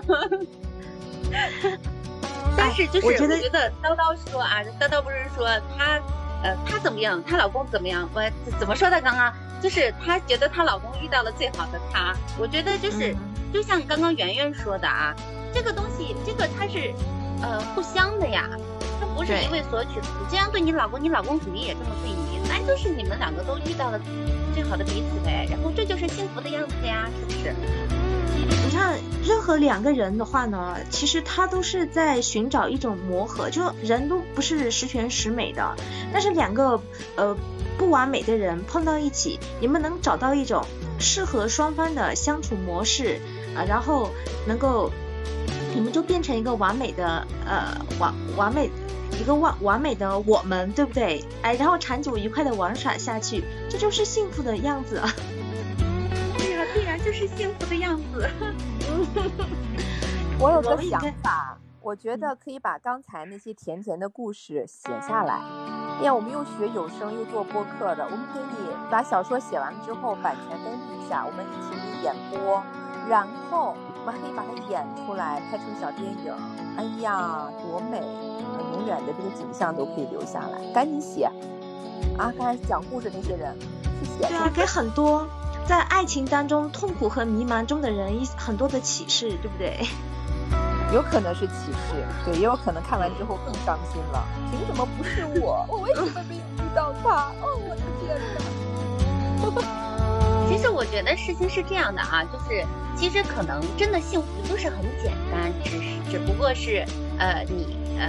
[2.57, 6.01] 但是就是我觉得叨叨说啊，叨叨不是说她
[6.43, 8.09] 呃她怎么样，她老公怎么样？
[8.15, 8.23] 我
[8.59, 9.01] 怎么说的？
[9.01, 12.15] 刚刚就是她觉得她老公遇到了最好的他。
[12.39, 13.15] 我觉得就是
[13.53, 15.15] 就像刚刚圆圆说的啊，
[15.53, 16.93] 这个东西这个它是
[17.43, 18.78] 呃互相的呀，它
[19.17, 20.01] 不是一味索取。
[20.01, 24.01] 你这样对你老公，你老公肯定也这么对你，那就是你们两个都遇到了。
[24.55, 27.55] 最好的彼此呗，然后这就是幸福的样子呀，是不是？
[28.67, 35.77] 你看，任何两个人的话呢，其实他都是在寻找一种磨合，就人都不是十全十美的，
[36.13, 36.81] 但是两个
[37.15, 37.37] 呃
[37.79, 40.65] 不完美的人碰到一起，你们能找到一种
[40.99, 43.21] 适合双方的相处模式
[43.55, 44.11] 啊，然后
[44.45, 44.91] 能够
[45.73, 48.69] 你们就变成一个完美的呃完完美
[49.13, 51.25] 一个完完美的我们，对不对？
[51.43, 55.01] 哎，然后长久愉快的玩耍下去，这就是幸福的样子。
[56.37, 58.29] 对呀，对呀，就是幸福的样子。
[60.39, 65.41] 我有个想法，我觉得可以把刚才那些甜甜的故事写下来。
[65.99, 68.45] 哎呀，我们又学有声又做播客的，我们可以
[68.89, 72.63] 把小说写完之后版权登记一下，我们一起演播，
[73.09, 76.33] 然后我们还可以把它演出来，拍成小电影。
[76.77, 78.01] 哎呀，多美！
[78.73, 80.73] 永远的这个景象都可以留下来。
[80.73, 81.25] 赶紧写
[82.17, 82.33] 啊！
[82.39, 83.55] 刚才讲故事那些人
[84.01, 84.29] 去写。
[84.29, 85.27] 对啊，给很多
[85.67, 89.87] 在爱情当中痛苦和迷茫中的人一很多的启示，对不对？
[90.95, 94.25] 有可能是启示，对，也有可能看完之后更伤心了。
[94.51, 95.67] 凭什么不是我？
[95.69, 97.31] 我为什么没有遇到他？
[97.43, 98.19] 哦，我的天
[99.75, 99.85] 哪！
[100.49, 102.65] 其实我觉得事情是这样的啊，就是
[102.97, 106.85] 其实可能真的幸福就是很简单，只是只不过是
[107.19, 108.09] 呃你呃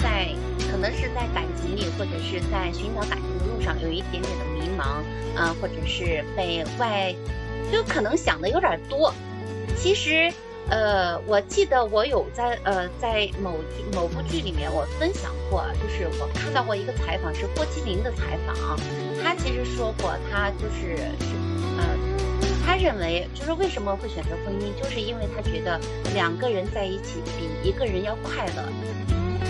[0.00, 0.28] 在
[0.70, 5.02] 可能是在感情里或者是在寻找感情的路上有一点点的迷茫
[5.38, 7.14] 啊，或者是被外
[7.72, 9.12] 就可能想的有点多，
[9.76, 10.32] 其实。
[10.70, 13.54] 呃，我记得我有在呃在某
[13.94, 18.54] 某部剧里面我分享过，就是我看到过一个采访，是郭麒麟的采访，
[19.24, 21.08] 他其实说过，他就是
[21.78, 21.96] 呃，
[22.66, 25.80] 他认为就是为什么会选择婚姻，就是因为他觉得
[26.12, 28.68] 两个人在一起比一个人要快乐。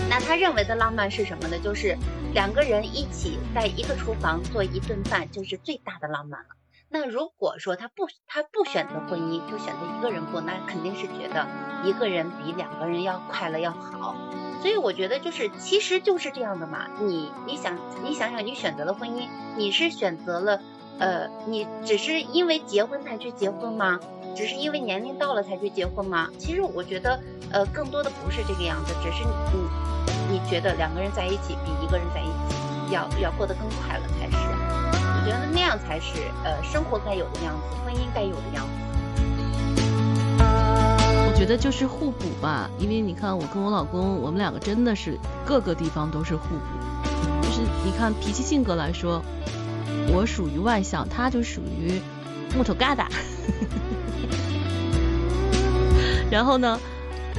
[0.09, 1.59] 那他认为的浪漫是什么呢？
[1.59, 1.95] 就是
[2.33, 6.47] 两个人一起在一个厨房做一顿饭，就是最大的浪漫了。
[6.91, 11.47] 那如果说他不他不选择婚姻，就选择一个人过，那肯定是觉得
[11.83, 14.15] 一个人比两个人要快乐要好。
[14.63, 16.87] 所以我觉得就是其实就是这样的嘛。
[16.99, 20.59] 你你想你想想，你选择了婚姻，你是选择了
[20.99, 23.99] 呃，你只是因为结婚才去结婚吗？
[24.35, 26.29] 只是因为年龄到了才去结婚吗？
[26.37, 27.19] 其实我觉得
[27.51, 34.37] 呃，更多的不是这个样子，只是你你觉得两个人在一起比一个人在一起要要过得更快乐才是。
[35.21, 38.71] 我觉得那样才是呃生活该有的样子，婚姻该有的样子。
[41.27, 47.41] 我觉得就是互补吧，因为你看我跟我老公，我们两个真的是各个地方都是互补。
[47.41, 49.21] 就是你看脾气性格来说，
[50.11, 52.01] 我属于外向，他就属于
[52.55, 53.05] 木头疙瘩。
[56.31, 56.79] 然后呢，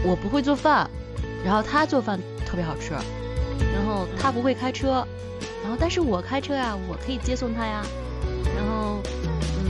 [0.04, 0.88] 我不会做饭，
[1.44, 2.90] 然后他做饭特别好吃，
[3.72, 5.06] 然后他不会开车。
[5.62, 7.84] 然后，但是我开车呀，我可以接送他呀。
[8.56, 9.02] 然后，
[9.58, 9.68] 嗯，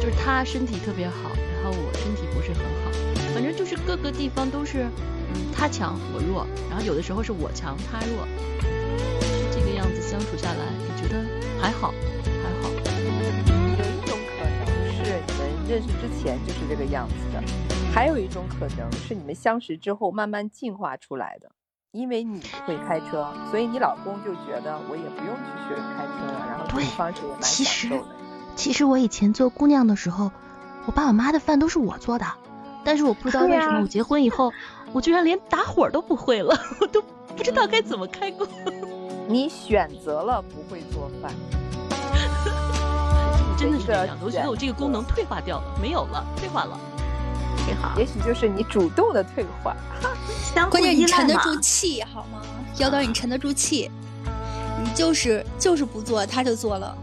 [0.00, 2.92] 就是他身体特别好，然后我身体不是很好，
[3.34, 4.86] 反正就是各个地方都是，
[5.34, 8.24] 嗯，他强我弱，然后有的时候是我强他弱，
[9.20, 11.24] 是这个样子相处下来，你觉得
[11.60, 11.92] 还好，
[12.42, 12.68] 还好。
[12.68, 14.60] 有一种可能
[14.92, 17.42] 是你们认识之前就是这个样子的，
[17.92, 21.50] 还有一种可能是你们相识之后慢慢进化出来的。
[21.92, 28.08] 因为你会开车，所以你老公就觉得我也不用去学开车了，然后这种方式也蛮享受的。
[28.54, 30.30] 其实我以前做姑娘的时候，
[30.84, 32.26] 我爸我妈的饭都是我做的，
[32.84, 34.52] 但是我不知道为什么我结婚以后，
[34.92, 37.00] 我居然连打火都不会了，我都
[37.34, 38.46] 不知道该怎么开工。
[39.28, 41.32] 你选择了不会做饭，
[43.58, 46.78] 真的是这样，我觉得我这个功能退化掉了，没有了，退化了。
[47.66, 49.74] 挺好，也许就是你主动的退化，
[50.70, 52.40] 关键你沉得住气好吗？
[52.76, 53.90] 要到，你沉得住气，
[54.80, 56.96] 你就是就是不做，他就做了。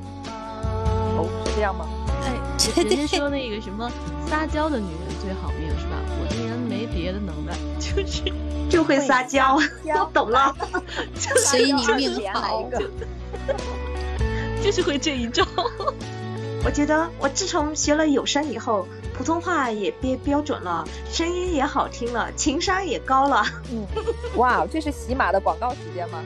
[1.17, 1.85] 哦，是这样吗？
[2.23, 2.31] 哎，
[2.81, 3.91] 人家说那个什么
[4.27, 5.97] 撒娇的女人最好命是吧？
[6.21, 8.31] 我这人没别的能耐，就是
[8.69, 9.55] 就会撒娇。
[9.85, 10.55] 我 懂了，
[11.45, 12.69] 所以你命好，
[14.63, 15.45] 就是会这一招。
[16.65, 18.87] 我觉得我自从学了有声以后。
[19.15, 23.45] 普通话也变标准了，声音也好听了，情商也高了。
[23.71, 23.85] 嗯，
[24.37, 26.17] 哇，这是喜马的广告时间吗？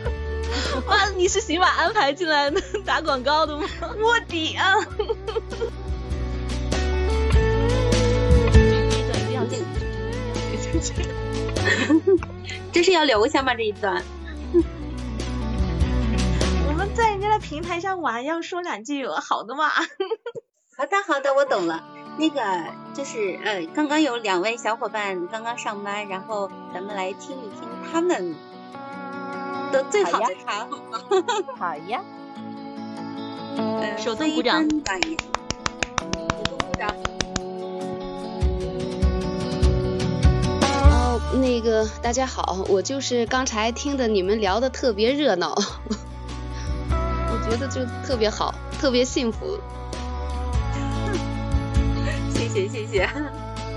[0.87, 3.67] 哇，你是喜马安排进来的打广告的吗？
[3.99, 4.73] 卧底啊！
[10.81, 11.26] 这
[12.83, 13.53] 是要留下吗？
[13.53, 14.03] 这一段？
[16.67, 19.69] 我们在人家的平台上玩，要说两句好的嘛。
[19.69, 21.83] 好的，好的，我懂了。
[22.17, 22.41] 那个
[22.93, 28.33] 就是呃，刚刚有两位小伙伴刚刚上班，然后咱们来听一听他们
[29.71, 31.01] 的最好的茶，好吗？
[31.59, 32.01] 好呀。
[33.57, 34.63] 呃，手动鼓掌。
[34.63, 34.79] 手动
[36.29, 37.16] 鼓掌。
[41.57, 45.55] 那个大家好，我就是刚才听的你们聊的特别热闹，
[46.91, 49.57] 我觉得就特别好，特别幸福。
[52.31, 53.09] 谢谢谢谢，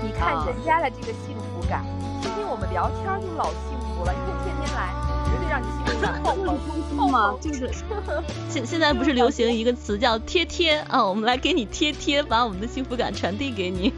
[0.03, 1.83] 你看人家的这个幸福感，
[2.21, 4.93] 是我们聊天就老幸福了，你可天天来，
[5.25, 7.09] 绝对让你幸福感爆棚。
[7.09, 7.33] 吗？
[7.41, 7.67] 就是
[8.47, 13.91] 现现在不是流行一个词叫贴贴啊，我们来给你贴贴，把我们的幸福感传递给你。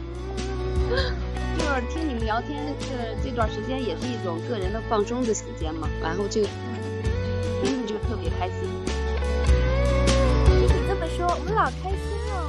[1.74, 6.40] 就是听你们聊天，这这段时间也是一种个人的放松的时间嘛，然后就
[7.64, 8.58] 听着就特别开心。
[10.46, 11.98] 听你这么说，我们老开心
[12.30, 12.48] 了。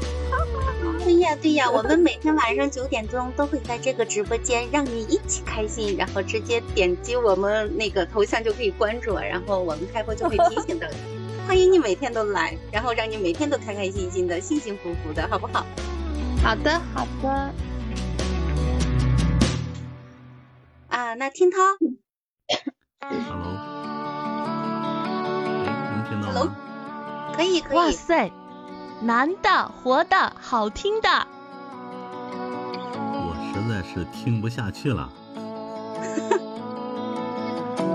[1.04, 10.96] 对 呀对呀， 我们每天晚上九点钟都会在这个直播间让你一起开心，然后直接点击我们那个头像就可以关注，然后我们开播就会提醒到你。
[11.48, 15.66] 欢迎你每天都来，然后让你每天都开开心心的、幸幸福福的，好不好？
[16.44, 17.52] 好的好的。
[21.18, 21.58] 那听涛。
[23.00, 23.54] Hello，
[25.66, 26.56] 能听到 Hello 吗？
[27.34, 27.78] 可以可以。
[27.78, 28.30] 哇塞，
[29.02, 31.10] 男的、活的、好听的，
[33.14, 35.10] 我实在是听不下去了。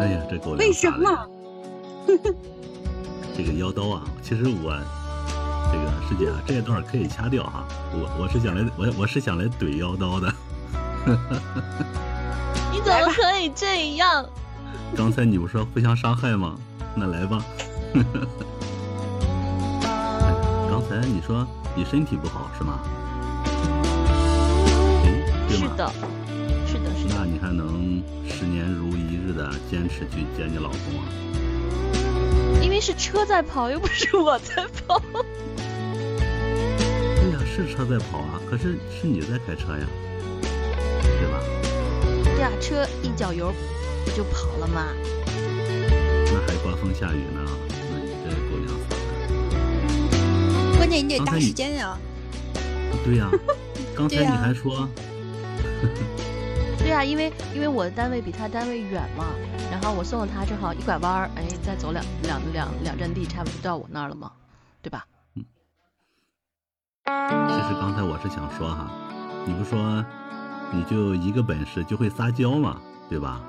[0.00, 1.28] 哎呀，这狗为什么！
[3.36, 4.72] 这个腰刀啊，其实我
[5.70, 7.66] 这个师姐啊，这一段可以掐掉哈。
[7.92, 10.32] 我我是想来我我是想来怼腰刀的。
[12.80, 14.24] 你怎么可以这样？
[14.96, 16.56] 刚才你不说互相伤害吗？
[16.96, 17.44] 那来吧。
[20.70, 22.80] 刚才你说你身体不好是吗？
[25.04, 25.12] 哎，
[25.48, 25.68] 对吗？
[25.70, 25.92] 是的，
[26.66, 27.14] 是的，是的。
[27.16, 31.04] 那你还能十年如一日的坚持去见你老公啊？
[32.62, 35.00] 因为是车在跑，又不是我在跑。
[37.20, 39.86] 对呀，是车在跑啊，可是是你在开车呀，
[40.40, 41.38] 对吧？
[42.40, 43.52] 对啊，车一脚油
[44.02, 44.86] 不就跑了吗？
[45.26, 47.44] 那还刮风下雨呢，
[47.92, 48.96] 那你这狗粮撒
[50.72, 50.78] 的。
[50.78, 51.98] 关键你得搭时间呀。
[53.04, 53.30] 对呀、
[53.94, 54.88] 刚才你还说，
[56.78, 59.26] 对啊，因为因为我的单位比他单位远嘛，
[59.70, 64.32] 然后我送了他正好一拐弯儿，哎，再走两两两两站地，差不多到我那儿了嘛，
[64.80, 65.04] 对吧？
[65.34, 65.44] 嗯
[67.04, 68.90] 其实刚才我是想说哈，
[69.44, 70.02] 你不说
[70.72, 72.76] 你就一个本事就会撒娇嘛，
[73.08, 73.40] 对吧？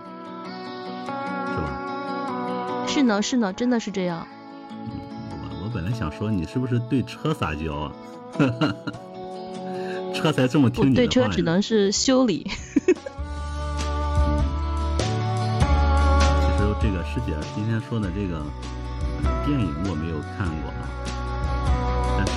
[1.48, 2.86] 是吧？
[2.88, 4.26] 是呢是呢，真的是这样。
[4.70, 5.00] 嗯，
[5.30, 7.92] 我我本来想说你是不是对车撒娇啊？
[10.14, 12.46] 车才这么听你的对车只能是修理。
[12.46, 12.52] 其
[16.58, 18.38] 实这个师姐今天说的这个、
[19.24, 20.84] 呃电影我没有看过啊，
[22.18, 22.34] 但是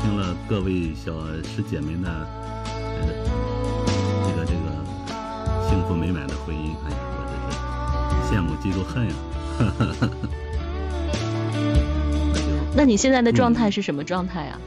[0.00, 2.26] 听了各位小师姐们的
[5.76, 9.12] 幸福美满的婚姻，哎呀，我真是羡慕嫉妒恨呀、
[12.32, 14.58] 那就那你现在的状态是什么状态啊？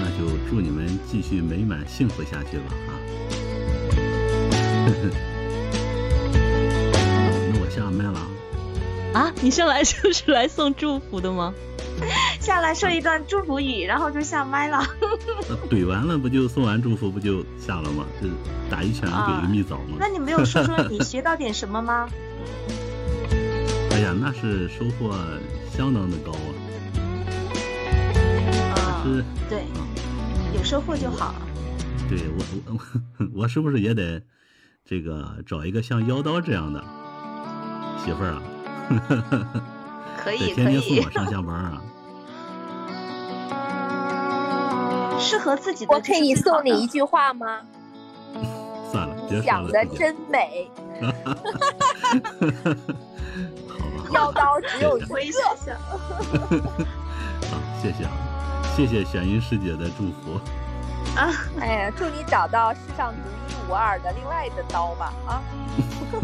[0.00, 2.96] 那就祝你们继续美满幸福下去吧啊！
[7.52, 8.30] 那我下麦了啊。
[9.12, 11.52] 啊，你上来就 是来送祝福的吗？
[12.44, 14.84] 下来说一段祝福语，然后就下麦了。
[15.70, 18.04] 怼完了不就送完祝福不就下了吗？
[18.20, 18.28] 就
[18.70, 19.96] 打一拳给个蜜枣吗？
[19.98, 22.06] 那你没有说说你学到点什么吗？
[23.92, 25.16] 哎呀，那是收获
[25.74, 26.52] 相当的高啊！
[28.76, 29.80] 啊、是，对，啊，
[30.54, 31.34] 有收获就好。
[32.10, 32.78] 对我我
[33.42, 34.20] 我是不是也得
[34.84, 36.84] 这个找一个像妖刀这样的
[38.04, 38.42] 媳妇儿啊？
[40.22, 41.82] 可以可以天天送我，上下班啊！
[45.18, 47.60] 适合自己的我可以送你一句话吗？
[48.90, 50.70] 算了，别说了，想的真美，
[51.02, 51.36] 好吧，
[54.12, 55.14] 腰刀只有一个。
[57.50, 58.10] 好，谢谢啊，
[58.76, 60.38] 谢谢玄音师姐的祝福。
[61.16, 63.18] 啊，哎呀，祝你找到世上独
[63.50, 65.42] 一无二的另外的刀吧啊！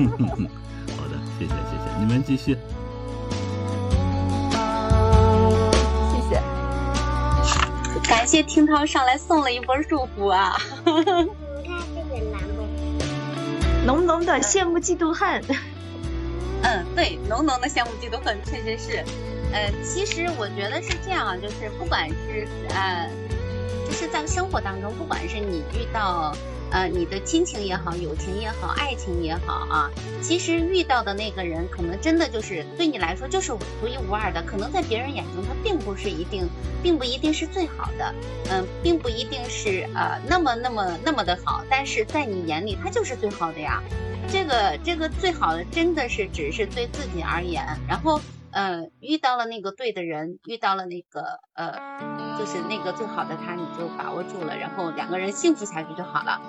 [0.96, 2.56] 好的，谢谢谢谢，你们继续。
[8.10, 10.60] 感谢听涛上来送了一波祝福啊！
[13.86, 15.40] 浓浓的羡慕嫉妒恨。
[16.64, 19.04] 嗯，对，浓浓的羡慕嫉妒恨，确实是。
[19.52, 23.08] 呃，其实我觉得是这样啊，就是不管是呃，
[23.86, 26.34] 就是在生活当中，不管是你遇到
[26.70, 29.90] 呃你的亲情也好，友情也好，爱情也好啊，
[30.22, 36.48] 其实遇到的那个人，可能真的就是对你来说就是独一无二的，可能在别人眼中他并不是一定，
[36.82, 38.14] 并不一定是最好的，
[38.50, 43.82] 嗯、并不一定是呃那么那么那么的好，但是在你眼里他就是最好的呀。
[44.32, 48.20] 这个这个最好的真的是只是对自己而言，然后
[48.52, 51.78] 呃遇到了那个对的人，遇到了那个呃
[52.38, 56.40] 就是那个最好的他，你就把握住了，然后两个人幸福下去就好了。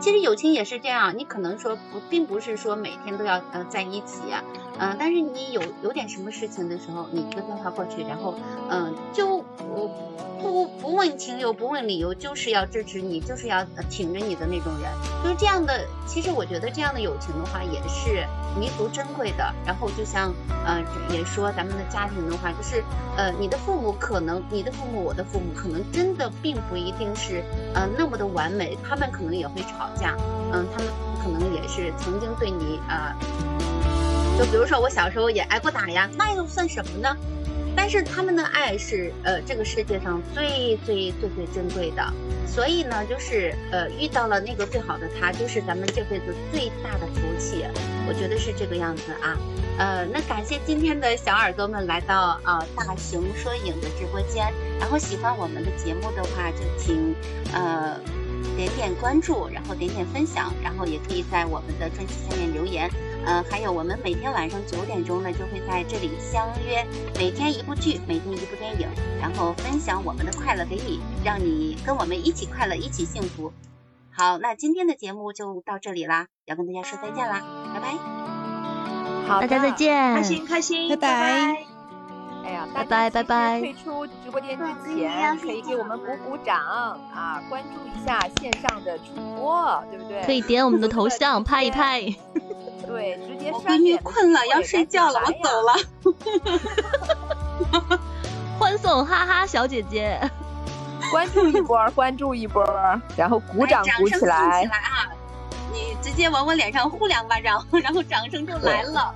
[0.00, 4.20] 其实友情也是这样，你可能说不，并不是说每天都要呃在一起，
[4.78, 8.34] 嗯，但是你有有点什么事情的时候，你一个电话过去，然后
[8.70, 9.90] 嗯，就不
[10.40, 14.90] 不不问情由，不问理由，就是要支持你，就是要挺着你的那种人，
[15.22, 15.86] 就是这样的。
[16.06, 18.26] 其实我觉得这样的友情的话，也是
[18.58, 19.52] 弥足珍贵的。
[19.66, 20.32] 然后就像
[20.64, 22.82] 呃也说咱们的家庭的话，就是
[23.16, 27.42] 呃你的父母可能，你的父母，我的父母可能真的并不一定是
[27.74, 30.14] 呃那么的完美，他们可能也会吵架，
[30.52, 30.88] 嗯，他们
[31.22, 33.16] 可能也是曾经对你啊。
[34.38, 37.16] 就比如说我小时候也挨过打呀，那又算什么呢？
[37.74, 42.02] 但是他们的爱是呃这个世界上最最最最珍贵的，
[42.46, 47.64] 所以呢，就是呃遇到了那个最好的他，就是咱们这辈子最大的福气，
[48.08, 49.36] 我觉得是这个样子啊。
[49.78, 57.14] 呃，那感谢今天的小耳朵们来到啊大熊说影的直播间，然后喜欢我们的节目的话，就请
[57.52, 57.98] 呃
[58.56, 62.90] 点点关注，然后点点分享，然后也可以在我们的专辑下面留言。
[63.26, 66.86] 嗯，还有我们每天晚上九点钟呢，就会在这里相约，
[67.18, 68.88] 每天一部剧，每天一部电影，
[69.20, 73.52] 然后分享我们的快乐给你，让你跟我们一起快乐，一起幸福。
[74.12, 77.42] 好，那今天的节目就到这里啦，要跟大家说再见啦，
[77.74, 77.88] 拜拜。
[79.26, 81.56] 好，大家再见，开心开心，拜拜。
[82.44, 83.58] 哎呀，拜拜拜拜。
[83.60, 86.56] 退出直播间之前，可以给我们鼓鼓掌
[87.12, 90.22] 啊，关注一下线上的主播，对不对？
[90.24, 92.02] 可以点我们的头像拍一拍。
[92.86, 93.50] 对，直接。
[93.52, 95.74] 我闺女困了，要睡觉了，我走了。
[98.58, 100.18] 欢送哈哈小姐姐，
[101.12, 102.64] 关注一波，关注一波，
[103.16, 104.62] 然后鼓掌鼓起来。
[104.62, 105.10] 起来啊！
[105.72, 109.12] 你直接往我脸上呼两巴掌，然后掌声就来了。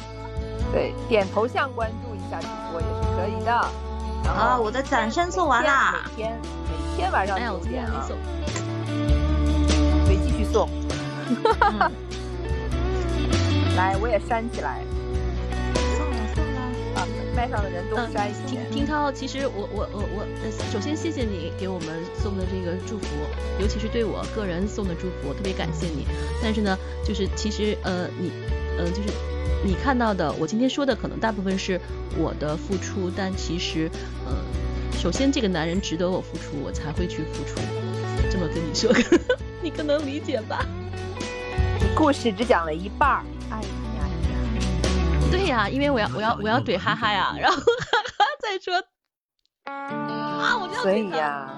[0.73, 3.53] 对，点头像关注一下主播也是可以的。
[4.29, 6.03] 啊，我的掌声送完啦！
[6.17, 8.07] 每天每天晚上九点啊，
[10.07, 10.69] 对，继续送。
[13.81, 14.85] 来，我也删起来。
[15.97, 16.61] 送了送了
[16.97, 20.27] 啊，麦上的人都删一听听涛，其实我我我我，
[20.71, 21.89] 首先谢谢你给我们
[22.23, 23.07] 送的这个祝福，
[23.59, 26.07] 尤其是对我个人送的祝福，我特别感谢你。
[26.43, 28.31] 但是呢，就是其实呃你
[28.77, 29.09] 呃就是
[29.65, 31.81] 你看到的，我今天说的可能大部分是
[32.19, 33.91] 我的付出，但其实
[34.27, 34.37] 呃
[34.93, 37.59] 首先这个男人值得我付出，我才会去付出。
[38.31, 38.93] 这么跟你说，
[39.63, 40.67] 你可能理解吧？
[41.97, 43.25] 故事只讲了一半儿。
[43.51, 44.39] 哎呀呀！
[45.31, 48.75] 对呀，因为我要我要我要怼哈哈呀， 然后哈哈再说
[49.65, 51.51] 啊，我就要所以呀，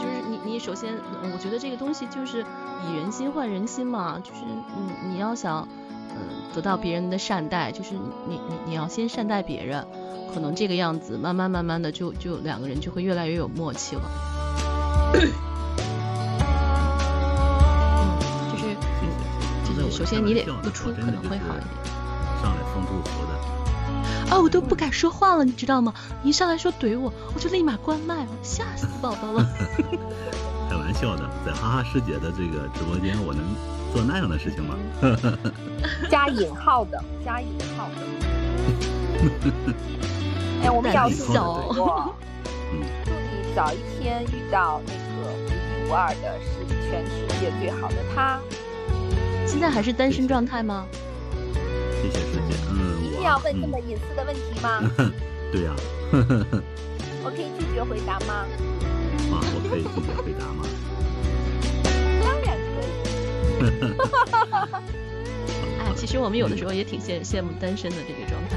[0.00, 0.94] 就是你你首先，
[1.32, 2.44] 我觉得这个东西就是
[2.88, 5.66] 以人心换人心嘛，就是你你要想
[6.10, 6.16] 嗯
[6.54, 9.86] 得到别人的善待，就是你你你要先善待别人，
[10.34, 14.02] 可能这个样子慢慢慢慢的就就两个人就会越来越有默契了。
[19.90, 21.66] 首先你得付出，可能会好一点。
[22.40, 24.30] 上来送祝福的。
[24.30, 25.92] 啊，我都不敢说话了，你知道吗？
[26.22, 29.44] 一上来说怼我，我就立马关麦了，吓死宝宝了。
[30.70, 33.44] 开玩笑的，在哈哈师姐的这个直播间，我能
[33.92, 34.76] 做那样的事情吗？
[36.08, 37.96] 加引号的，加引号的。
[40.62, 41.74] 哎，我们要走。
[42.72, 42.80] 嗯。
[43.04, 48.38] 祝你早一天遇到那个独一无二的，是全世界最好的他。
[49.46, 50.86] 现在还是单身状态吗？
[52.02, 52.54] 谢谢师姐。
[52.70, 54.80] 嗯，一定要问这么隐私的问题吗？
[55.52, 55.74] 对呀。
[57.22, 58.46] 我可以拒绝回答吗？
[59.30, 60.64] 啊，我可以拒绝回答吗？
[62.22, 62.88] 当然可以。
[65.84, 68.56] 哎，其实我们有的时候也挺羡羡慕单身的这个状态。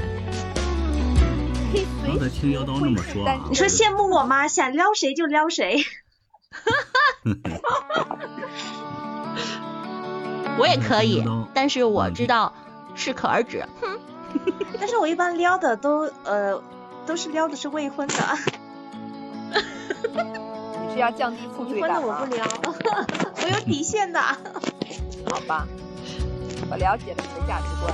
[2.06, 4.48] 刚才听妖刀那么说，你说羡慕我吗？
[4.48, 5.84] 想撩谁就撩谁。
[10.58, 12.52] 我也可以，但是我知道
[12.94, 13.64] 适可而止。
[14.78, 16.60] 但是我一般撩的都呃
[17.06, 18.14] 都是撩的是未婚的。
[20.86, 21.96] 你是要降低负罪感吗？
[21.96, 22.44] 婚的我不撩，
[23.42, 24.20] 我有底线的。
[24.20, 25.66] 好吧，
[26.70, 27.92] 我了解了你的价值观。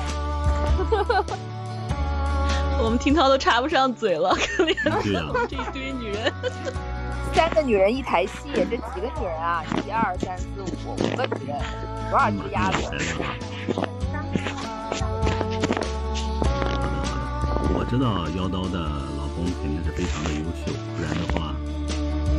[2.82, 4.74] 我们听涛都插不上嘴了，可怜
[5.48, 6.32] 这一堆女人。
[7.34, 9.62] 三个女人一台戏，这几个女人啊？
[9.86, 10.46] 一二三四
[10.84, 11.58] 五，五个女人，
[12.10, 12.82] 多少只鸭子？
[12.82, 12.98] 好的
[13.72, 13.88] 好的，
[17.72, 18.78] 我知道妖刀的
[19.16, 21.54] 老公肯定是非常的优秀，不然的话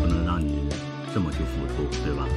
[0.01, 0.67] 不能让你
[1.13, 2.27] 这么去付出，对吧？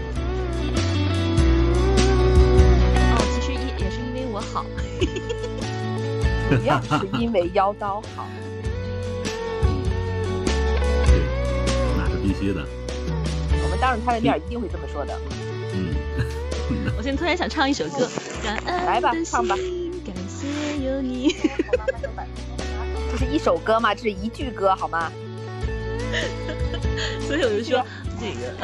[3.10, 4.64] 哦，其实也也是因为我好，
[6.50, 8.28] 主要是因为妖刀好。
[11.06, 11.18] 对，
[11.98, 12.64] 那是必须的。
[13.60, 15.18] 我们当着他的面一定会这么说的。
[15.74, 16.03] 嗯。
[17.04, 18.08] 我现在突然想唱一首歌，
[18.42, 19.54] 感恩来吧，唱吧。
[20.06, 21.36] 感谢有你。
[23.12, 23.94] 这是一首歌吗？
[23.94, 25.12] 这是一句歌好吗？
[27.28, 27.84] 所以我就说
[28.18, 28.54] 这个，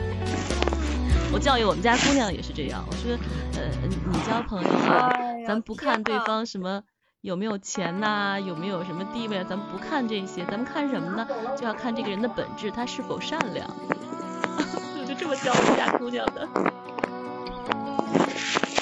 [1.30, 2.82] 我教育我们家姑娘也是这样。
[2.88, 3.12] 我说，
[3.60, 5.10] 呃，你交朋友啊，
[5.46, 6.82] 咱不看对方什么
[7.20, 11.28] 有没有钱呐，有没有什么地位啊，咱们不看这些，咱们看什么呢？
[11.54, 13.68] 就要看这个人的本质，他是否善良。
[13.90, 16.48] 我就这么教我们家姑娘的。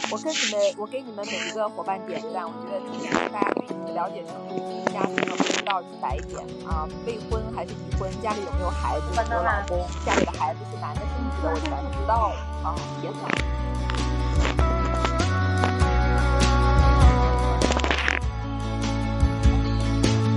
[0.08, 2.44] 我跟你们，我给你们每一个伙伴点赞。
[2.46, 4.54] 我觉得今天大家对你们了解程度，
[4.92, 12.34] 家庭不知道是白点啊，未婚还是已婚，家里有没有孩子，有老公，家里的孩子是男的是女的，我全不知道了
[12.64, 13.30] 啊，别管。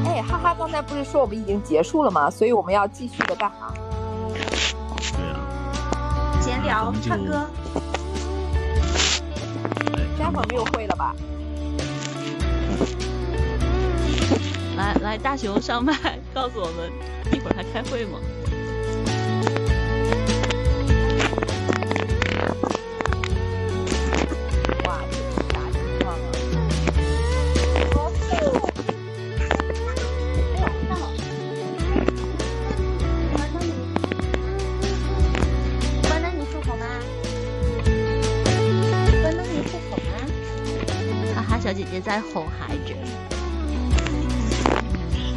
[0.06, 2.30] 哎，哈哈，刚才不是说我们已经结束了吗？
[2.30, 3.72] 所以我们要继续的干嘛？
[4.34, 4.42] 对
[5.32, 5.40] 啊。
[6.42, 7.48] 闲聊，唱歌。
[10.20, 11.16] 待会儿没有会了吧？
[14.76, 15.94] 来来，大熊上麦，
[16.34, 16.92] 告诉我们
[17.32, 18.20] 一会儿还开会吗？
[42.20, 42.94] 在哄孩子。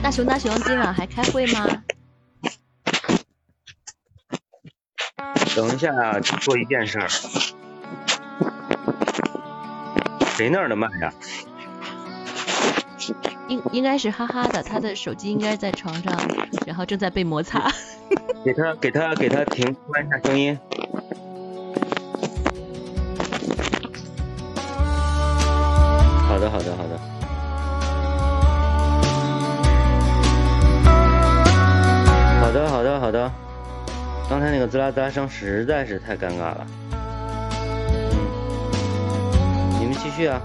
[0.03, 1.65] 大熊大熊，今晚还开会吗？
[5.55, 7.09] 等一下啊，做一件事儿。
[10.37, 11.15] 谁那儿的麦呀？
[13.47, 16.21] 应应该是哈哈的，他的手机应该在床上，
[16.67, 17.71] 然后正在被摩擦。
[18.45, 20.59] 给他给他给他停关一下声音。
[34.63, 36.65] 个滋啦滋啦声实在是太尴尬了。
[38.13, 38.21] 嗯，
[39.81, 40.41] 你们继续啊。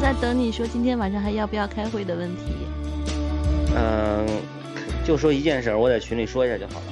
[0.00, 2.66] 在等你说今天晚上还要不要开会的问题。
[3.76, 4.26] 嗯，
[5.04, 6.86] 就说一件事，我在群里说一下就好了。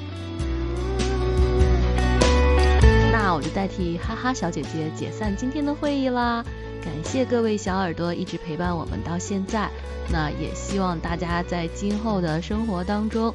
[3.11, 6.45] 那我就代替哈哈小姐姐解散今天的会议啦。
[6.85, 9.69] 感谢各位小耳朵一直陪伴我们到现在，
[10.13, 13.35] 那也希望大家在今后的生活当中，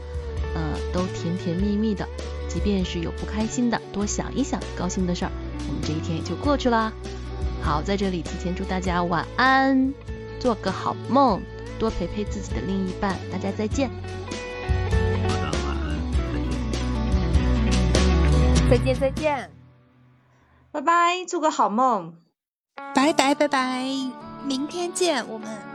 [0.54, 2.08] 呃，都甜甜蜜蜜的。
[2.48, 5.32] 即便是有不开心的，多想一想高兴的事儿，
[5.68, 6.92] 我们这一天也就过去啦。
[7.64, 9.94] 好，在这里提前祝大家晚安，
[10.40, 11.42] 做个好梦，
[11.80, 13.18] 多陪陪自己的另一半。
[13.32, 13.90] 大家再见。
[13.90, 13.96] 好
[15.30, 16.02] 的，晚安，
[18.70, 18.70] 再见。
[18.70, 19.52] 再见再见。
[20.74, 22.16] 拜拜，做个好梦。
[22.94, 23.86] 拜拜拜拜，
[24.46, 25.71] 明天见，我们。